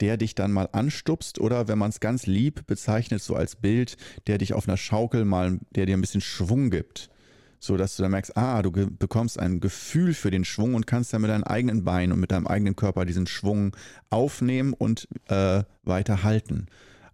der 0.00 0.16
dich 0.16 0.34
dann 0.34 0.52
mal 0.52 0.68
anstupst 0.72 1.38
oder 1.38 1.68
wenn 1.68 1.78
man 1.78 1.90
es 1.90 2.00
ganz 2.00 2.26
lieb 2.26 2.66
bezeichnet, 2.66 3.22
so 3.22 3.34
als 3.34 3.56
Bild, 3.56 3.96
der 4.26 4.38
dich 4.38 4.52
auf 4.52 4.68
einer 4.68 4.76
Schaukel 4.76 5.24
mal, 5.24 5.58
der 5.74 5.86
dir 5.86 5.96
ein 5.96 6.00
bisschen 6.00 6.20
Schwung 6.20 6.70
gibt. 6.70 7.10
So 7.58 7.76
dass 7.76 7.96
du 7.96 8.02
dann 8.02 8.12
merkst, 8.12 8.36
ah, 8.36 8.60
du 8.62 8.70
bekommst 8.70 9.38
ein 9.38 9.60
Gefühl 9.60 10.12
für 10.12 10.30
den 10.30 10.44
Schwung 10.44 10.74
und 10.74 10.86
kannst 10.86 11.12
dann 11.12 11.22
mit 11.22 11.30
deinen 11.30 11.44
eigenen 11.44 11.84
Beinen 11.84 12.12
und 12.12 12.20
mit 12.20 12.30
deinem 12.30 12.46
eigenen 12.46 12.76
Körper 12.76 13.06
diesen 13.06 13.26
Schwung 13.26 13.74
aufnehmen 14.10 14.74
und 14.74 15.08
äh, 15.28 15.62
weiter. 15.82 16.18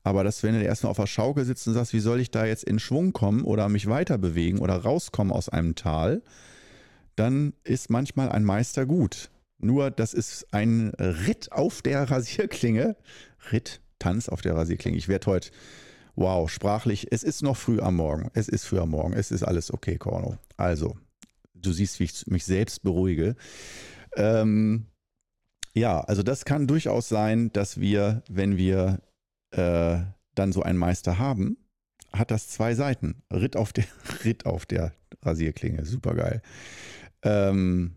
Aber 0.04 0.24
dass, 0.24 0.42
wenn 0.42 0.54
du 0.54 0.62
erstmal 0.62 0.90
auf 0.90 0.96
der 0.96 1.06
Schaukel 1.06 1.44
sitzt 1.44 1.68
und 1.68 1.74
sagst, 1.74 1.92
wie 1.92 2.00
soll 2.00 2.20
ich 2.20 2.30
da 2.30 2.44
jetzt 2.44 2.64
in 2.64 2.80
Schwung 2.80 3.12
kommen 3.12 3.42
oder 3.42 3.68
mich 3.68 3.88
weiter 3.88 4.18
bewegen 4.18 4.58
oder 4.58 4.74
rauskommen 4.74 5.32
aus 5.32 5.48
einem 5.48 5.76
Tal, 5.76 6.22
dann 7.14 7.52
ist 7.62 7.90
manchmal 7.90 8.30
ein 8.30 8.44
Meister 8.44 8.84
gut. 8.84 9.30
Nur, 9.62 9.90
das 9.92 10.12
ist 10.12 10.52
ein 10.52 10.90
Ritt 10.98 11.52
auf 11.52 11.82
der 11.82 12.10
Rasierklinge. 12.10 12.96
Ritt, 13.52 13.80
Tanz 13.98 14.28
auf 14.28 14.42
der 14.42 14.56
Rasierklinge. 14.56 14.98
Ich 14.98 15.08
werde 15.08 15.26
heute, 15.26 15.50
wow, 16.16 16.50
sprachlich. 16.50 17.06
Es 17.12 17.22
ist 17.22 17.42
noch 17.42 17.56
früh 17.56 17.80
am 17.80 17.96
Morgen. 17.96 18.28
Es 18.34 18.48
ist 18.48 18.64
früh 18.64 18.80
am 18.80 18.90
Morgen. 18.90 19.12
Es 19.12 19.30
ist 19.30 19.44
alles 19.44 19.72
okay, 19.72 19.98
Corno. 19.98 20.36
Also, 20.56 20.96
du 21.54 21.72
siehst, 21.72 22.00
wie 22.00 22.04
ich 22.04 22.26
mich 22.26 22.44
selbst 22.44 22.82
beruhige. 22.82 23.36
Ähm, 24.16 24.86
ja, 25.74 26.00
also 26.00 26.24
das 26.24 26.44
kann 26.44 26.66
durchaus 26.66 27.08
sein, 27.08 27.52
dass 27.52 27.78
wir, 27.78 28.22
wenn 28.28 28.56
wir 28.56 29.00
äh, 29.52 29.98
dann 30.34 30.52
so 30.52 30.62
einen 30.62 30.78
Meister 30.78 31.18
haben, 31.18 31.56
hat 32.12 32.32
das 32.32 32.48
zwei 32.48 32.74
Seiten. 32.74 33.22
Ritt 33.32 33.56
auf 33.56 33.72
der, 33.72 33.84
Ritt 34.24 34.44
auf 34.44 34.66
der 34.66 34.92
Rasierklinge. 35.22 35.84
Super 35.84 36.14
geil. 36.14 36.42
Ähm, 37.22 37.92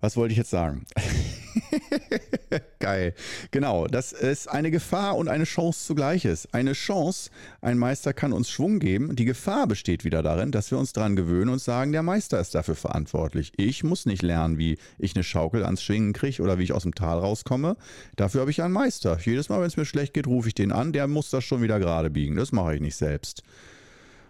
was 0.00 0.16
wollte 0.16 0.32
ich 0.32 0.38
jetzt 0.38 0.50
sagen? 0.50 0.86
Geil. 2.78 3.14
Genau, 3.50 3.86
das 3.86 4.12
ist 4.12 4.48
eine 4.48 4.70
Gefahr 4.70 5.16
und 5.16 5.28
eine 5.28 5.44
Chance 5.44 5.86
zugleiches. 5.86 6.52
Eine 6.52 6.74
Chance, 6.74 7.30
ein 7.60 7.78
Meister 7.78 8.12
kann 8.12 8.32
uns 8.32 8.50
Schwung 8.50 8.78
geben. 8.78 9.16
Die 9.16 9.24
Gefahr 9.24 9.66
besteht 9.66 10.04
wieder 10.04 10.22
darin, 10.22 10.52
dass 10.52 10.70
wir 10.70 10.78
uns 10.78 10.92
daran 10.92 11.16
gewöhnen 11.16 11.50
und 11.50 11.60
sagen, 11.60 11.92
der 11.92 12.02
Meister 12.02 12.40
ist 12.40 12.54
dafür 12.54 12.74
verantwortlich. 12.74 13.52
Ich 13.56 13.84
muss 13.84 14.06
nicht 14.06 14.22
lernen, 14.22 14.58
wie 14.58 14.78
ich 14.98 15.14
eine 15.14 15.24
Schaukel 15.24 15.64
ans 15.64 15.82
Schwingen 15.82 16.12
kriege 16.12 16.42
oder 16.42 16.58
wie 16.58 16.64
ich 16.64 16.72
aus 16.72 16.82
dem 16.82 16.94
Tal 16.94 17.18
rauskomme. 17.18 17.76
Dafür 18.16 18.42
habe 18.42 18.50
ich 18.50 18.62
einen 18.62 18.74
Meister. 18.74 19.18
Jedes 19.20 19.48
Mal, 19.48 19.60
wenn 19.60 19.68
es 19.68 19.76
mir 19.76 19.86
schlecht 19.86 20.14
geht, 20.14 20.26
rufe 20.26 20.48
ich 20.48 20.54
den 20.54 20.72
an. 20.72 20.92
Der 20.92 21.08
muss 21.08 21.30
das 21.30 21.44
schon 21.44 21.62
wieder 21.62 21.78
gerade 21.78 22.10
biegen. 22.10 22.36
Das 22.36 22.52
mache 22.52 22.74
ich 22.74 22.80
nicht 22.80 22.96
selbst. 22.96 23.42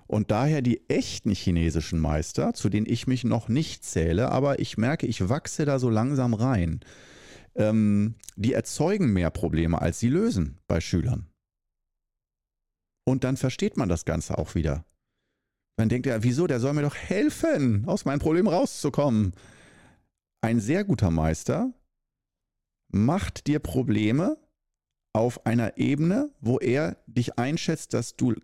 Und 0.06 0.30
daher 0.30 0.62
die 0.62 0.88
echten 0.88 1.30
chinesischen 1.32 1.98
Meister, 1.98 2.54
zu 2.54 2.68
denen 2.68 2.86
ich 2.86 3.06
mich 3.06 3.24
noch 3.24 3.48
nicht 3.48 3.84
zähle, 3.84 4.30
aber 4.30 4.60
ich 4.60 4.78
merke, 4.78 5.06
ich 5.06 5.28
wachse 5.28 5.64
da 5.64 5.78
so 5.78 5.90
langsam 5.90 6.34
rein. 6.34 6.80
Ähm, 7.54 8.14
die 8.36 8.52
erzeugen 8.52 9.12
mehr 9.12 9.30
Probleme, 9.30 9.80
als 9.80 9.98
sie 9.98 10.08
lösen 10.08 10.58
bei 10.68 10.80
Schülern. 10.80 11.26
Und 13.04 13.24
dann 13.24 13.36
versteht 13.36 13.76
man 13.76 13.88
das 13.88 14.04
Ganze 14.04 14.38
auch 14.38 14.54
wieder. 14.54 14.84
Man 15.78 15.88
denkt 15.88 16.06
ja, 16.06 16.22
wieso, 16.22 16.46
der 16.46 16.60
soll 16.60 16.72
mir 16.72 16.82
doch 16.82 16.94
helfen, 16.94 17.84
aus 17.86 18.04
meinem 18.04 18.18
Problem 18.18 18.48
rauszukommen. 18.48 19.32
Ein 20.40 20.60
sehr 20.60 20.84
guter 20.84 21.10
Meister 21.10 21.72
macht 22.88 23.46
dir 23.46 23.58
Probleme 23.58 24.38
auf 25.12 25.44
einer 25.46 25.76
Ebene, 25.78 26.30
wo 26.40 26.58
er 26.58 26.96
dich 27.06 27.38
einschätzt, 27.38 27.94
dass 27.94 28.16
du 28.16 28.34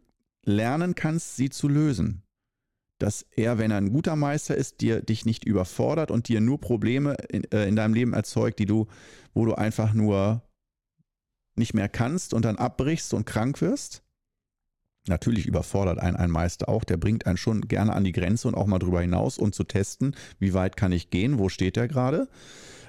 lernen 0.45 0.95
kannst, 0.95 1.37
sie 1.37 1.51
zu 1.51 1.69
lösen. 1.69 2.23
Dass 2.99 3.27
er, 3.35 3.59
wenn 3.59 3.71
er 3.71 3.79
ein 3.79 3.93
guter 3.93 4.15
Meister 4.15 4.55
ist, 4.55 4.81
dir 4.81 5.03
dich 5.03 5.27
nicht 5.27 5.45
überfordert 5.45 6.11
und 6.11 6.29
dir 6.29 6.41
nur 6.41 6.61
Probleme 6.61 7.17
in, 7.29 7.45
äh, 7.51 7.67
in 7.67 7.77
deinem 7.77 7.95
Leben 7.95 8.13
erzeugt, 8.13 8.59
die 8.59 8.67
du, 8.67 8.87
wo 9.35 9.45
du 9.45 9.55
einfach 9.55 9.93
nur 9.93 10.43
nicht 11.57 11.75
mehr 11.75 11.89
kannst 11.89 12.33
und 12.33 12.45
dann 12.45 12.57
abbrichst 12.57 13.13
und 13.13 13.27
krank 13.27 13.61
wirst. 13.61 14.03
Natürlich 15.09 15.47
überfordert 15.47 15.99
ein 15.99 16.15
ein 16.15 16.31
Meister 16.31 16.69
auch, 16.69 16.85
der 16.85 16.97
bringt 16.97 17.27
einen 17.27 17.37
schon 17.37 17.63
gerne 17.63 17.93
an 17.93 18.05
die 18.05 18.13
Grenze 18.13 18.47
und 18.47 18.55
auch 18.55 18.67
mal 18.67 18.79
drüber 18.79 19.01
hinaus 19.01 19.37
und 19.37 19.53
zu 19.53 19.65
testen, 19.65 20.15
wie 20.39 20.55
weit 20.55 20.77
kann 20.77 20.93
ich 20.93 21.11
gehen, 21.11 21.41
wo 21.41 21.49
steht 21.49 21.77
er 21.77 21.89
gerade. 21.89 22.29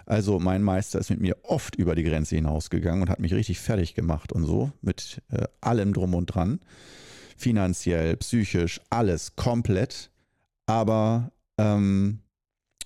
Also 0.05 0.39
mein 0.39 0.61
Meister 0.61 0.99
ist 0.99 1.09
mit 1.09 1.21
mir 1.21 1.37
oft 1.43 1.75
über 1.75 1.95
die 1.95 2.03
Grenze 2.03 2.35
hinausgegangen 2.35 3.01
und 3.01 3.09
hat 3.09 3.19
mich 3.19 3.33
richtig 3.33 3.59
fertig 3.59 3.95
gemacht 3.95 4.31
und 4.31 4.45
so, 4.45 4.71
mit 4.81 5.23
äh, 5.29 5.45
allem 5.59 5.93
drum 5.93 6.13
und 6.13 6.27
dran 6.27 6.59
finanziell, 7.43 8.15
psychisch, 8.17 8.79
alles 8.89 9.35
komplett. 9.35 10.09
Aber 10.65 11.31
ähm, 11.57 12.19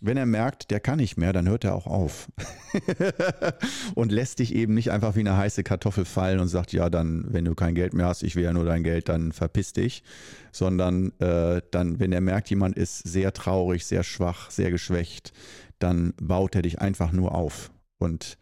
wenn 0.01 0.17
er 0.17 0.25
merkt, 0.25 0.71
der 0.71 0.79
kann 0.79 0.97
nicht 0.97 1.15
mehr, 1.15 1.31
dann 1.31 1.47
hört 1.47 1.63
er 1.63 1.75
auch 1.75 1.85
auf. 1.85 2.27
und 3.95 4.11
lässt 4.11 4.39
dich 4.39 4.55
eben 4.55 4.73
nicht 4.73 4.89
einfach 4.91 5.15
wie 5.15 5.19
eine 5.19 5.37
heiße 5.37 5.63
Kartoffel 5.63 6.05
fallen 6.05 6.39
und 6.39 6.47
sagt, 6.47 6.73
ja, 6.73 6.89
dann, 6.89 7.25
wenn 7.29 7.45
du 7.45 7.53
kein 7.53 7.75
Geld 7.75 7.93
mehr 7.93 8.07
hast, 8.07 8.23
ich 8.23 8.35
will 8.35 8.43
ja 8.43 8.53
nur 8.53 8.65
dein 8.65 8.83
Geld, 8.83 9.09
dann 9.09 9.31
verpiss 9.31 9.73
dich. 9.73 10.03
Sondern 10.51 11.11
äh, 11.19 11.61
dann, 11.69 11.99
wenn 11.99 12.11
er 12.11 12.21
merkt, 12.21 12.49
jemand 12.49 12.75
ist 12.75 12.99
sehr 12.99 13.33
traurig, 13.33 13.85
sehr 13.85 14.03
schwach, 14.03 14.49
sehr 14.49 14.71
geschwächt, 14.71 15.33
dann 15.77 16.15
baut 16.19 16.55
er 16.55 16.63
dich 16.63 16.81
einfach 16.81 17.11
nur 17.11 17.35
auf 17.35 17.71
und 17.99 18.39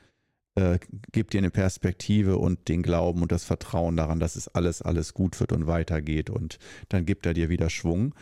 äh, 0.56 0.80
gibt 1.12 1.34
dir 1.34 1.40
eine 1.40 1.52
Perspektive 1.52 2.38
und 2.38 2.68
den 2.68 2.84
Glauben 2.84 3.22
und 3.22 3.32
das 3.32 3.44
Vertrauen 3.44 3.96
daran, 3.96 4.20
dass 4.20 4.36
es 4.36 4.48
alles, 4.48 4.82
alles 4.82 5.14
gut 5.14 5.40
wird 5.40 5.52
und 5.52 5.68
weitergeht. 5.68 6.30
Und 6.30 6.58
dann 6.90 7.06
gibt 7.06 7.26
er 7.26 7.34
dir 7.34 7.50
wieder 7.50 7.70
Schwung 7.70 8.14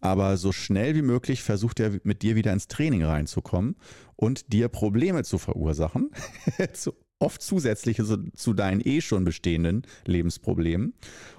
aber 0.00 0.36
so 0.36 0.52
schnell 0.52 0.94
wie 0.94 1.02
möglich 1.02 1.42
versucht 1.42 1.80
er 1.80 2.00
mit 2.04 2.22
dir 2.22 2.34
wieder 2.34 2.52
ins 2.52 2.68
Training 2.68 3.04
reinzukommen 3.04 3.76
und 4.16 4.52
dir 4.52 4.68
Probleme 4.68 5.24
zu 5.24 5.38
verursachen, 5.38 6.10
oft 7.20 7.42
zusätzliche 7.42 8.04
zu 8.34 8.54
deinen 8.54 8.80
eh 8.80 9.00
schon 9.00 9.24
bestehenden 9.24 9.82
Lebensproblemen, 10.06 10.94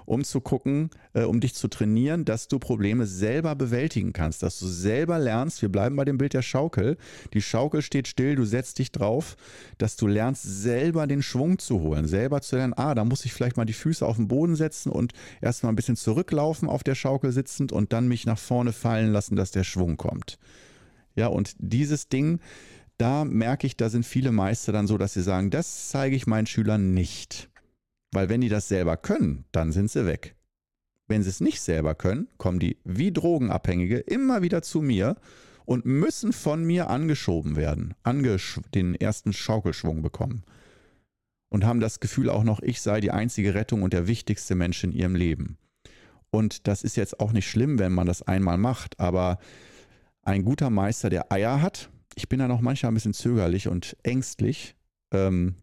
um 0.06 0.22
zu 0.22 0.40
gucken, 0.40 0.90
äh, 1.12 1.24
um 1.24 1.40
dich 1.40 1.54
zu 1.54 1.68
trainieren, 1.68 2.24
dass 2.24 2.46
du 2.48 2.58
Probleme 2.58 3.04
selber 3.04 3.56
bewältigen 3.56 4.12
kannst, 4.12 4.42
dass 4.42 4.58
du 4.60 4.66
selber 4.66 5.18
lernst, 5.18 5.60
wir 5.60 5.68
bleiben 5.68 5.96
bei 5.96 6.04
dem 6.04 6.18
Bild 6.18 6.34
der 6.34 6.42
Schaukel, 6.42 6.96
die 7.34 7.42
Schaukel 7.42 7.82
steht 7.82 8.06
still, 8.06 8.36
du 8.36 8.44
setzt 8.44 8.78
dich 8.78 8.92
drauf, 8.92 9.36
dass 9.78 9.96
du 9.96 10.06
lernst, 10.06 10.42
selber 10.44 11.06
den 11.08 11.22
Schwung 11.22 11.58
zu 11.58 11.80
holen, 11.80 12.06
selber 12.06 12.40
zu 12.40 12.56
lernen, 12.56 12.74
ah, 12.74 12.94
da 12.94 13.04
muss 13.04 13.24
ich 13.24 13.32
vielleicht 13.32 13.56
mal 13.56 13.64
die 13.64 13.72
Füße 13.72 14.06
auf 14.06 14.16
den 14.16 14.28
Boden 14.28 14.54
setzen 14.54 14.90
und 14.90 15.12
erstmal 15.40 15.72
ein 15.72 15.76
bisschen 15.76 15.96
zurücklaufen 15.96 16.68
auf 16.68 16.84
der 16.84 16.94
Schaukel 16.94 17.32
sitzend 17.32 17.72
und 17.72 17.92
dann 17.92 18.06
mich 18.06 18.24
nach 18.24 18.38
vorne 18.38 18.72
fallen 18.72 19.12
lassen, 19.12 19.34
dass 19.34 19.50
der 19.50 19.64
Schwung 19.64 19.96
kommt. 19.96 20.38
Ja, 21.16 21.26
und 21.26 21.54
dieses 21.58 22.08
Ding, 22.08 22.40
da 23.02 23.24
merke 23.24 23.66
ich, 23.66 23.76
da 23.76 23.90
sind 23.90 24.06
viele 24.06 24.30
Meister 24.30 24.70
dann 24.70 24.86
so, 24.86 24.96
dass 24.96 25.14
sie 25.14 25.22
sagen, 25.22 25.50
das 25.50 25.88
zeige 25.88 26.14
ich 26.14 26.28
meinen 26.28 26.46
Schülern 26.46 26.94
nicht. 26.94 27.50
Weil 28.12 28.28
wenn 28.28 28.40
die 28.40 28.48
das 28.48 28.68
selber 28.68 28.96
können, 28.96 29.44
dann 29.50 29.72
sind 29.72 29.90
sie 29.90 30.06
weg. 30.06 30.36
Wenn 31.08 31.24
sie 31.24 31.30
es 31.30 31.40
nicht 31.40 31.60
selber 31.60 31.96
können, 31.96 32.28
kommen 32.38 32.60
die 32.60 32.76
wie 32.84 33.12
Drogenabhängige 33.12 33.98
immer 33.98 34.42
wieder 34.42 34.62
zu 34.62 34.82
mir 34.82 35.16
und 35.64 35.84
müssen 35.84 36.32
von 36.32 36.64
mir 36.64 36.90
angeschoben 36.90 37.56
werden, 37.56 37.94
angesch 38.04 38.60
den 38.72 38.94
ersten 38.94 39.32
Schaukelschwung 39.32 40.02
bekommen. 40.02 40.44
Und 41.48 41.64
haben 41.64 41.80
das 41.80 41.98
Gefühl 41.98 42.30
auch 42.30 42.44
noch, 42.44 42.62
ich 42.62 42.80
sei 42.80 43.00
die 43.00 43.10
einzige 43.10 43.54
Rettung 43.54 43.82
und 43.82 43.92
der 43.92 44.06
wichtigste 44.06 44.54
Mensch 44.54 44.84
in 44.84 44.92
ihrem 44.92 45.16
Leben. 45.16 45.58
Und 46.30 46.68
das 46.68 46.84
ist 46.84 46.96
jetzt 46.96 47.18
auch 47.18 47.32
nicht 47.32 47.50
schlimm, 47.50 47.80
wenn 47.80 47.92
man 47.92 48.06
das 48.06 48.22
einmal 48.22 48.58
macht, 48.58 49.00
aber 49.00 49.38
ein 50.22 50.44
guter 50.44 50.70
Meister, 50.70 51.10
der 51.10 51.32
Eier 51.32 51.60
hat, 51.60 51.90
ich 52.14 52.28
bin 52.28 52.38
da 52.38 52.48
noch 52.48 52.60
manchmal 52.60 52.92
ein 52.92 52.94
bisschen 52.94 53.14
zögerlich 53.14 53.68
und 53.68 53.96
ängstlich 54.02 54.74
ähm, 55.12 55.56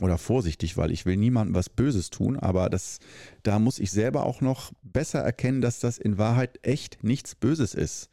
oder 0.00 0.18
vorsichtig, 0.18 0.76
weil 0.76 0.90
ich 0.90 1.06
will 1.06 1.16
niemandem 1.16 1.54
was 1.54 1.70
Böses 1.70 2.10
tun, 2.10 2.38
aber 2.38 2.68
das, 2.68 2.98
da 3.42 3.58
muss 3.58 3.78
ich 3.78 3.90
selber 3.90 4.26
auch 4.26 4.40
noch 4.40 4.72
besser 4.82 5.20
erkennen, 5.20 5.60
dass 5.60 5.80
das 5.80 5.98
in 5.98 6.18
Wahrheit 6.18 6.58
echt 6.62 7.02
nichts 7.02 7.34
Böses 7.34 7.74
ist. 7.74 8.10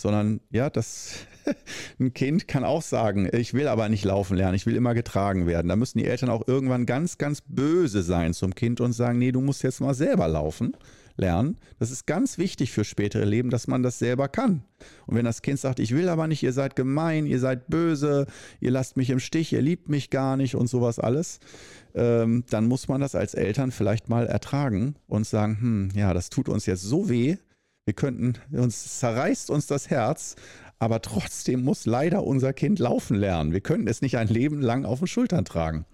Sondern 0.00 0.40
ja, 0.50 0.70
das 0.70 1.26
ein 2.00 2.14
Kind 2.14 2.48
kann 2.48 2.64
auch 2.64 2.80
sagen, 2.80 3.28
ich 3.32 3.52
will 3.52 3.68
aber 3.68 3.88
nicht 3.88 4.04
laufen 4.04 4.36
lernen, 4.36 4.54
ich 4.54 4.64
will 4.64 4.76
immer 4.76 4.94
getragen 4.94 5.46
werden. 5.46 5.68
Da 5.68 5.76
müssen 5.76 5.98
die 5.98 6.06
Eltern 6.06 6.30
auch 6.30 6.46
irgendwann 6.48 6.86
ganz, 6.86 7.18
ganz 7.18 7.42
böse 7.46 8.02
sein 8.02 8.32
zum 8.32 8.54
Kind 8.54 8.80
und 8.80 8.92
sagen, 8.92 9.18
nee, 9.18 9.32
du 9.32 9.42
musst 9.42 9.62
jetzt 9.62 9.80
mal 9.80 9.94
selber 9.94 10.26
laufen 10.26 10.74
lernen. 11.20 11.58
Das 11.78 11.90
ist 11.90 12.06
ganz 12.06 12.38
wichtig 12.38 12.72
für 12.72 12.84
spätere 12.84 13.24
Leben, 13.24 13.50
dass 13.50 13.68
man 13.68 13.82
das 13.82 13.98
selber 13.98 14.28
kann. 14.28 14.62
Und 15.06 15.16
wenn 15.16 15.24
das 15.24 15.42
Kind 15.42 15.60
sagt, 15.60 15.78
ich 15.78 15.94
will 15.94 16.08
aber 16.08 16.26
nicht, 16.26 16.42
ihr 16.42 16.52
seid 16.52 16.74
gemein, 16.74 17.26
ihr 17.26 17.38
seid 17.38 17.68
böse, 17.68 18.26
ihr 18.60 18.70
lasst 18.70 18.96
mich 18.96 19.10
im 19.10 19.20
Stich, 19.20 19.52
ihr 19.52 19.62
liebt 19.62 19.88
mich 19.88 20.10
gar 20.10 20.36
nicht 20.36 20.54
und 20.54 20.68
sowas 20.68 20.98
alles, 20.98 21.38
ähm, 21.94 22.44
dann 22.50 22.66
muss 22.66 22.88
man 22.88 23.00
das 23.00 23.14
als 23.14 23.34
Eltern 23.34 23.70
vielleicht 23.70 24.08
mal 24.08 24.26
ertragen 24.26 24.96
und 25.06 25.26
sagen, 25.26 25.58
hm, 25.60 25.88
ja, 25.94 26.14
das 26.14 26.30
tut 26.30 26.48
uns 26.48 26.66
jetzt 26.66 26.82
so 26.82 27.08
weh, 27.08 27.36
wir 27.84 27.94
könnten, 27.94 28.34
uns 28.52 28.98
zerreißt 28.98 29.50
uns 29.50 29.66
das 29.66 29.90
Herz, 29.90 30.36
aber 30.78 31.02
trotzdem 31.02 31.62
muss 31.62 31.86
leider 31.86 32.24
unser 32.24 32.52
Kind 32.52 32.78
laufen 32.78 33.16
lernen. 33.16 33.52
Wir 33.52 33.60
können 33.60 33.86
es 33.86 34.00
nicht 34.00 34.16
ein 34.16 34.28
Leben 34.28 34.60
lang 34.60 34.84
auf 34.84 35.00
den 35.00 35.08
Schultern 35.08 35.44
tragen. 35.44 35.84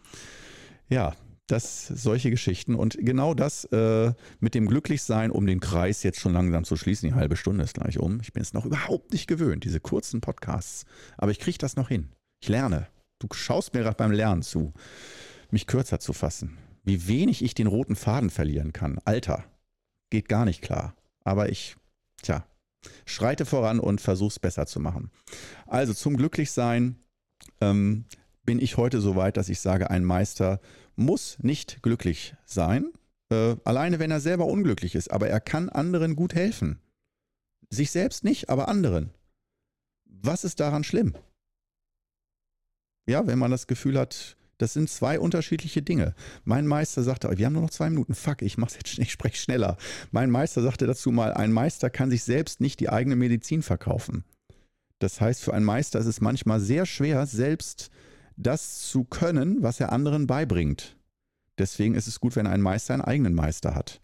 Ja, 0.88 1.14
das 1.46 1.86
solche 1.86 2.30
Geschichten 2.30 2.74
und 2.74 2.96
genau 3.00 3.34
das 3.34 3.64
äh, 3.66 4.12
mit 4.40 4.54
dem 4.54 4.66
Glücklichsein, 4.66 5.30
um 5.30 5.46
den 5.46 5.60
Kreis 5.60 6.02
jetzt 6.02 6.20
schon 6.20 6.32
langsam 6.32 6.64
zu 6.64 6.76
schließen. 6.76 7.08
Die 7.08 7.14
halbe 7.14 7.36
Stunde 7.36 7.64
ist 7.64 7.74
gleich 7.74 7.98
um. 7.98 8.20
Ich 8.20 8.32
bin 8.32 8.42
es 8.42 8.52
noch 8.52 8.64
überhaupt 8.64 9.12
nicht 9.12 9.26
gewöhnt, 9.26 9.64
diese 9.64 9.80
kurzen 9.80 10.20
Podcasts. 10.20 10.84
Aber 11.16 11.30
ich 11.30 11.38
kriege 11.38 11.58
das 11.58 11.76
noch 11.76 11.88
hin. 11.88 12.08
Ich 12.42 12.48
lerne. 12.48 12.88
Du 13.18 13.28
schaust 13.32 13.74
mir 13.74 13.80
gerade 13.80 13.96
beim 13.96 14.10
Lernen 14.10 14.42
zu, 14.42 14.72
mich 15.50 15.66
kürzer 15.66 16.00
zu 16.00 16.12
fassen. 16.12 16.58
Wie 16.84 17.08
wenig 17.08 17.42
ich 17.42 17.54
den 17.54 17.66
roten 17.66 17.96
Faden 17.96 18.30
verlieren 18.30 18.72
kann. 18.72 18.98
Alter, 19.04 19.44
geht 20.10 20.28
gar 20.28 20.44
nicht 20.44 20.62
klar. 20.62 20.94
Aber 21.24 21.48
ich, 21.48 21.76
tja, 22.22 22.44
schreite 23.04 23.46
voran 23.46 23.80
und 23.80 24.00
versuch's 24.00 24.38
besser 24.38 24.66
zu 24.66 24.80
machen. 24.80 25.10
Also 25.66 25.94
zum 25.94 26.16
Glücklichsein 26.16 26.96
ähm, 27.60 28.04
bin 28.44 28.60
ich 28.60 28.76
heute 28.76 29.00
so 29.00 29.16
weit, 29.16 29.36
dass 29.36 29.48
ich 29.48 29.60
sage, 29.60 29.90
ein 29.90 30.04
Meister 30.04 30.60
muss 30.96 31.38
nicht 31.40 31.82
glücklich 31.82 32.34
sein, 32.44 32.92
äh, 33.30 33.56
alleine 33.64 33.98
wenn 33.98 34.10
er 34.10 34.20
selber 34.20 34.46
unglücklich 34.46 34.94
ist, 34.94 35.10
aber 35.10 35.28
er 35.28 35.40
kann 35.40 35.68
anderen 35.68 36.16
gut 36.16 36.34
helfen. 36.34 36.80
Sich 37.70 37.90
selbst 37.90 38.24
nicht, 38.24 38.48
aber 38.48 38.68
anderen. 38.68 39.10
Was 40.04 40.44
ist 40.44 40.60
daran 40.60 40.84
schlimm? 40.84 41.14
Ja, 43.08 43.26
wenn 43.26 43.38
man 43.38 43.50
das 43.50 43.66
Gefühl 43.66 43.98
hat, 43.98 44.36
das 44.58 44.72
sind 44.72 44.88
zwei 44.88 45.20
unterschiedliche 45.20 45.82
Dinge. 45.82 46.14
Mein 46.44 46.66
Meister 46.66 47.02
sagte, 47.02 47.30
wir 47.36 47.46
haben 47.46 47.52
nur 47.52 47.62
noch 47.62 47.70
zwei 47.70 47.90
Minuten, 47.90 48.14
fuck, 48.14 48.42
ich 48.42 48.56
mach's 48.56 48.74
jetzt, 48.74 48.98
ich 48.98 49.12
spreche 49.12 49.36
schneller. 49.36 49.76
Mein 50.10 50.30
Meister 50.30 50.62
sagte 50.62 50.86
dazu 50.86 51.10
mal, 51.12 51.34
ein 51.34 51.52
Meister 51.52 51.90
kann 51.90 52.10
sich 52.10 52.24
selbst 52.24 52.60
nicht 52.60 52.80
die 52.80 52.88
eigene 52.88 53.16
Medizin 53.16 53.62
verkaufen. 53.62 54.24
Das 54.98 55.20
heißt, 55.20 55.42
für 55.42 55.52
einen 55.52 55.66
Meister 55.66 55.98
ist 55.98 56.06
es 56.06 56.20
manchmal 56.20 56.58
sehr 56.58 56.86
schwer, 56.86 57.26
selbst 57.26 57.90
das 58.36 58.82
zu 58.82 59.04
können, 59.04 59.62
was 59.62 59.80
er 59.80 59.92
anderen 59.92 60.26
beibringt. 60.26 60.96
Deswegen 61.58 61.94
ist 61.94 62.06
es 62.06 62.20
gut, 62.20 62.36
wenn 62.36 62.46
ein 62.46 62.60
Meister 62.60 62.94
einen 62.94 63.02
eigenen 63.02 63.34
Meister 63.34 63.74
hat. 63.74 64.00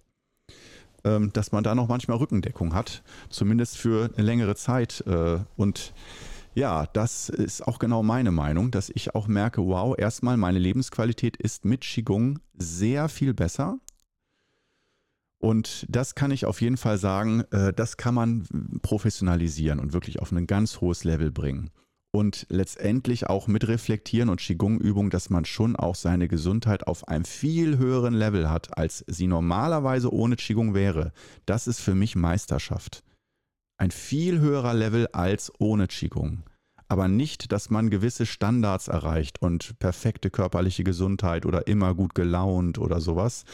Ähm, 1.04 1.32
dass 1.32 1.52
man 1.52 1.64
da 1.64 1.74
noch 1.74 1.88
manchmal 1.88 2.16
Rückendeckung 2.18 2.74
hat, 2.74 3.02
zumindest 3.28 3.76
für 3.76 4.10
eine 4.14 4.24
längere 4.24 4.54
Zeit. 4.54 5.02
Äh, 5.06 5.40
und 5.56 5.92
ja, 6.54 6.86
das 6.86 7.28
ist 7.28 7.66
auch 7.66 7.78
genau 7.78 8.02
meine 8.02 8.30
Meinung, 8.30 8.70
dass 8.70 8.88
ich 8.88 9.14
auch 9.14 9.26
merke, 9.26 9.66
wow, 9.66 9.96
erstmal 9.98 10.36
meine 10.36 10.60
Lebensqualität 10.60 11.36
ist 11.36 11.64
mit 11.64 11.80
Qigong 11.80 12.38
sehr 12.54 13.08
viel 13.08 13.34
besser. 13.34 13.78
Und 15.38 15.86
das 15.88 16.14
kann 16.14 16.30
ich 16.30 16.46
auf 16.46 16.60
jeden 16.60 16.76
Fall 16.76 16.98
sagen, 16.98 17.42
äh, 17.50 17.72
das 17.72 17.96
kann 17.96 18.14
man 18.14 18.46
professionalisieren 18.82 19.80
und 19.80 19.92
wirklich 19.92 20.20
auf 20.20 20.30
ein 20.30 20.46
ganz 20.46 20.80
hohes 20.80 21.02
Level 21.02 21.32
bringen 21.32 21.70
und 22.12 22.46
letztendlich 22.50 23.26
auch 23.26 23.48
mit 23.48 23.66
reflektieren 23.66 24.28
und 24.28 24.40
Qigong-Übung, 24.40 25.08
dass 25.08 25.30
man 25.30 25.46
schon 25.46 25.76
auch 25.76 25.94
seine 25.94 26.28
Gesundheit 26.28 26.86
auf 26.86 27.08
einem 27.08 27.24
viel 27.24 27.78
höheren 27.78 28.12
Level 28.12 28.50
hat, 28.50 28.76
als 28.76 29.02
sie 29.08 29.26
normalerweise 29.26 30.12
ohne 30.12 30.36
Qigong 30.36 30.74
wäre. 30.74 31.12
Das 31.46 31.66
ist 31.66 31.80
für 31.80 31.94
mich 31.94 32.14
Meisterschaft. 32.14 33.02
Ein 33.78 33.90
viel 33.90 34.40
höherer 34.40 34.74
Level 34.74 35.08
als 35.12 35.50
ohne 35.58 35.88
Qigong. 35.88 36.42
Aber 36.86 37.08
nicht, 37.08 37.50
dass 37.50 37.70
man 37.70 37.88
gewisse 37.88 38.26
Standards 38.26 38.88
erreicht 38.88 39.40
und 39.40 39.78
perfekte 39.78 40.28
körperliche 40.28 40.84
Gesundheit 40.84 41.46
oder 41.46 41.66
immer 41.66 41.94
gut 41.94 42.14
gelaunt 42.14 42.78
oder 42.78 43.00
sowas. 43.00 43.44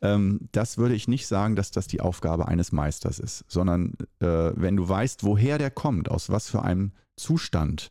Ähm, 0.00 0.48
das 0.52 0.78
würde 0.78 0.94
ich 0.94 1.08
nicht 1.08 1.26
sagen, 1.26 1.56
dass 1.56 1.72
das 1.72 1.88
die 1.88 2.00
Aufgabe 2.00 2.46
eines 2.46 2.70
Meisters 2.70 3.18
ist, 3.18 3.44
sondern 3.48 3.94
äh, 4.20 4.52
wenn 4.54 4.76
du 4.76 4.88
weißt, 4.88 5.24
woher 5.24 5.58
der 5.58 5.72
kommt, 5.72 6.08
aus 6.08 6.30
was 6.30 6.48
für 6.48 6.62
einem 6.62 6.92
Zustand, 7.18 7.90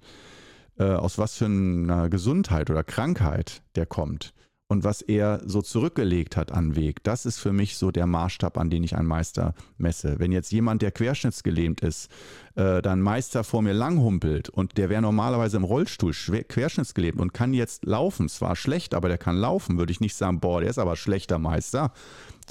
äh, 0.77 0.83
aus 0.83 1.17
was 1.17 1.35
für 1.35 1.45
einer 1.45 2.09
Gesundheit 2.09 2.69
oder 2.69 2.83
Krankheit 2.83 3.61
der 3.75 3.85
kommt 3.85 4.33
und 4.67 4.83
was 4.83 5.01
er 5.01 5.41
so 5.45 5.61
zurückgelegt 5.61 6.35
hat 6.35 6.51
an 6.51 6.75
Weg, 6.75 7.03
das 7.03 7.25
ist 7.25 7.39
für 7.39 7.53
mich 7.53 7.77
so 7.77 7.91
der 7.91 8.05
Maßstab, 8.05 8.57
an 8.57 8.69
den 8.69 8.83
ich 8.83 8.95
einen 8.95 9.07
Meister 9.07 9.53
messe. 9.77 10.19
Wenn 10.19 10.31
jetzt 10.31 10.51
jemand, 10.51 10.81
der 10.81 10.91
querschnittsgelähmt 10.91 11.81
ist, 11.81 12.11
äh, 12.55 12.81
dann 12.81 13.01
Meister 13.01 13.43
vor 13.43 13.61
mir 13.61 13.73
langhumpelt 13.73 14.49
und 14.49 14.77
der 14.77 14.89
wäre 14.89 15.01
normalerweise 15.01 15.57
im 15.57 15.63
Rollstuhl 15.63 16.13
querschnittsgelähmt 16.13 17.19
und 17.19 17.33
kann 17.33 17.53
jetzt 17.53 17.85
laufen, 17.85 18.27
zwar 18.27 18.55
schlecht, 18.55 18.93
aber 18.93 19.07
der 19.07 19.17
kann 19.17 19.37
laufen, 19.37 19.77
würde 19.77 19.91
ich 19.91 20.01
nicht 20.01 20.15
sagen, 20.15 20.39
boah, 20.39 20.59
der 20.59 20.69
ist 20.69 20.79
aber 20.79 20.95
schlechter 20.95 21.39
Meister, 21.39 21.93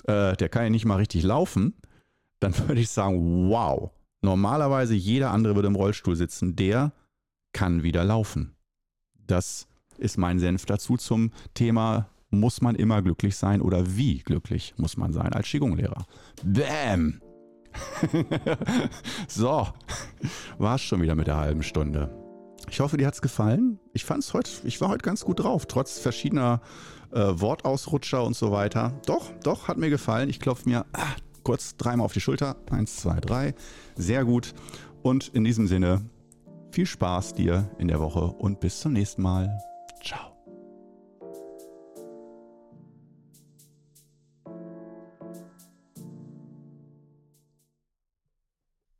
äh, 0.05 0.35
der 0.37 0.49
kann 0.49 0.65
ja 0.65 0.71
nicht 0.71 0.87
mal 0.87 0.97
richtig 0.97 1.23
laufen, 1.23 1.75
dann 2.41 2.57
würde 2.67 2.81
ich 2.81 2.89
sagen, 2.89 3.51
wow, 3.51 3.91
Normalerweise 4.27 4.97
jeder 4.97 5.31
andere 5.31 5.55
würde 5.55 5.69
im 5.69 5.77
Rollstuhl 5.77 6.17
sitzen, 6.17 6.57
der 6.57 6.93
kann 7.53 7.85
wieder 7.85 8.03
laufen. 8.03 8.57
Das 9.15 9.69
ist 9.99 10.19
mein 10.19 10.41
Senf 10.41 10.67
dazu 10.67 10.97
zum 10.97 11.31
Thema, 11.55 12.09
muss 12.31 12.61
man 12.61 12.75
immer 12.75 13.03
glücklich 13.03 13.37
sein 13.37 13.63
oder 13.63 13.97
wie 13.97 14.19
glücklich 14.19 14.75
muss 14.79 14.97
man 14.97 15.13
sein 15.13 15.33
als 15.33 15.47
Qigong-Lehrer. 15.47 16.07
Bäm! 16.43 17.21
so, 19.29 19.69
war 20.59 20.75
es 20.75 20.83
schon 20.83 21.03
wieder 21.03 21.15
mit 21.15 21.29
der 21.29 21.37
halben 21.37 21.63
Stunde. 21.63 22.11
Ich 22.69 22.81
hoffe, 22.81 22.97
dir 22.97 23.07
hat 23.07 23.15
es 23.15 23.23
gefallen. 23.23 23.79
Ich 23.93 24.05
fand's 24.05 24.35
heute, 24.35 24.51
ich 24.65 24.81
war 24.81 24.89
heute 24.89 25.05
ganz 25.05 25.25
gut 25.25 25.39
drauf, 25.39 25.67
trotz 25.67 26.01
verschiedener 26.01 26.63
äh, 27.13 27.21
Wortausrutscher 27.21 28.25
und 28.25 28.35
so 28.35 28.51
weiter. 28.51 29.01
Doch, 29.07 29.31
doch, 29.45 29.69
hat 29.69 29.79
mir 29.79 29.89
gefallen. 29.89 30.29
Ich 30.29 30.41
klopfe 30.41 30.69
mir 30.69 30.85
ah, 30.95 31.15
kurz 31.47 31.77
dreimal 31.77 32.05
auf 32.05 32.13
die 32.13 32.21
Schulter. 32.21 32.57
Eins, 32.71 32.97
zwei, 32.97 33.21
drei. 33.21 33.55
Sehr 33.95 34.25
gut. 34.25 34.53
Und 35.03 35.29
in 35.29 35.45
diesem 35.45 35.69
Sinne, 35.69 36.05
viel 36.73 36.87
Spaß 36.87 37.35
dir 37.35 37.71
in 37.79 37.87
der 37.87 38.01
Woche 38.01 38.25
und 38.25 38.59
bis 38.59 38.81
zum 38.81 38.95
nächsten 38.95 39.23
Mal. 39.23 39.57
Ciao. 40.03 40.36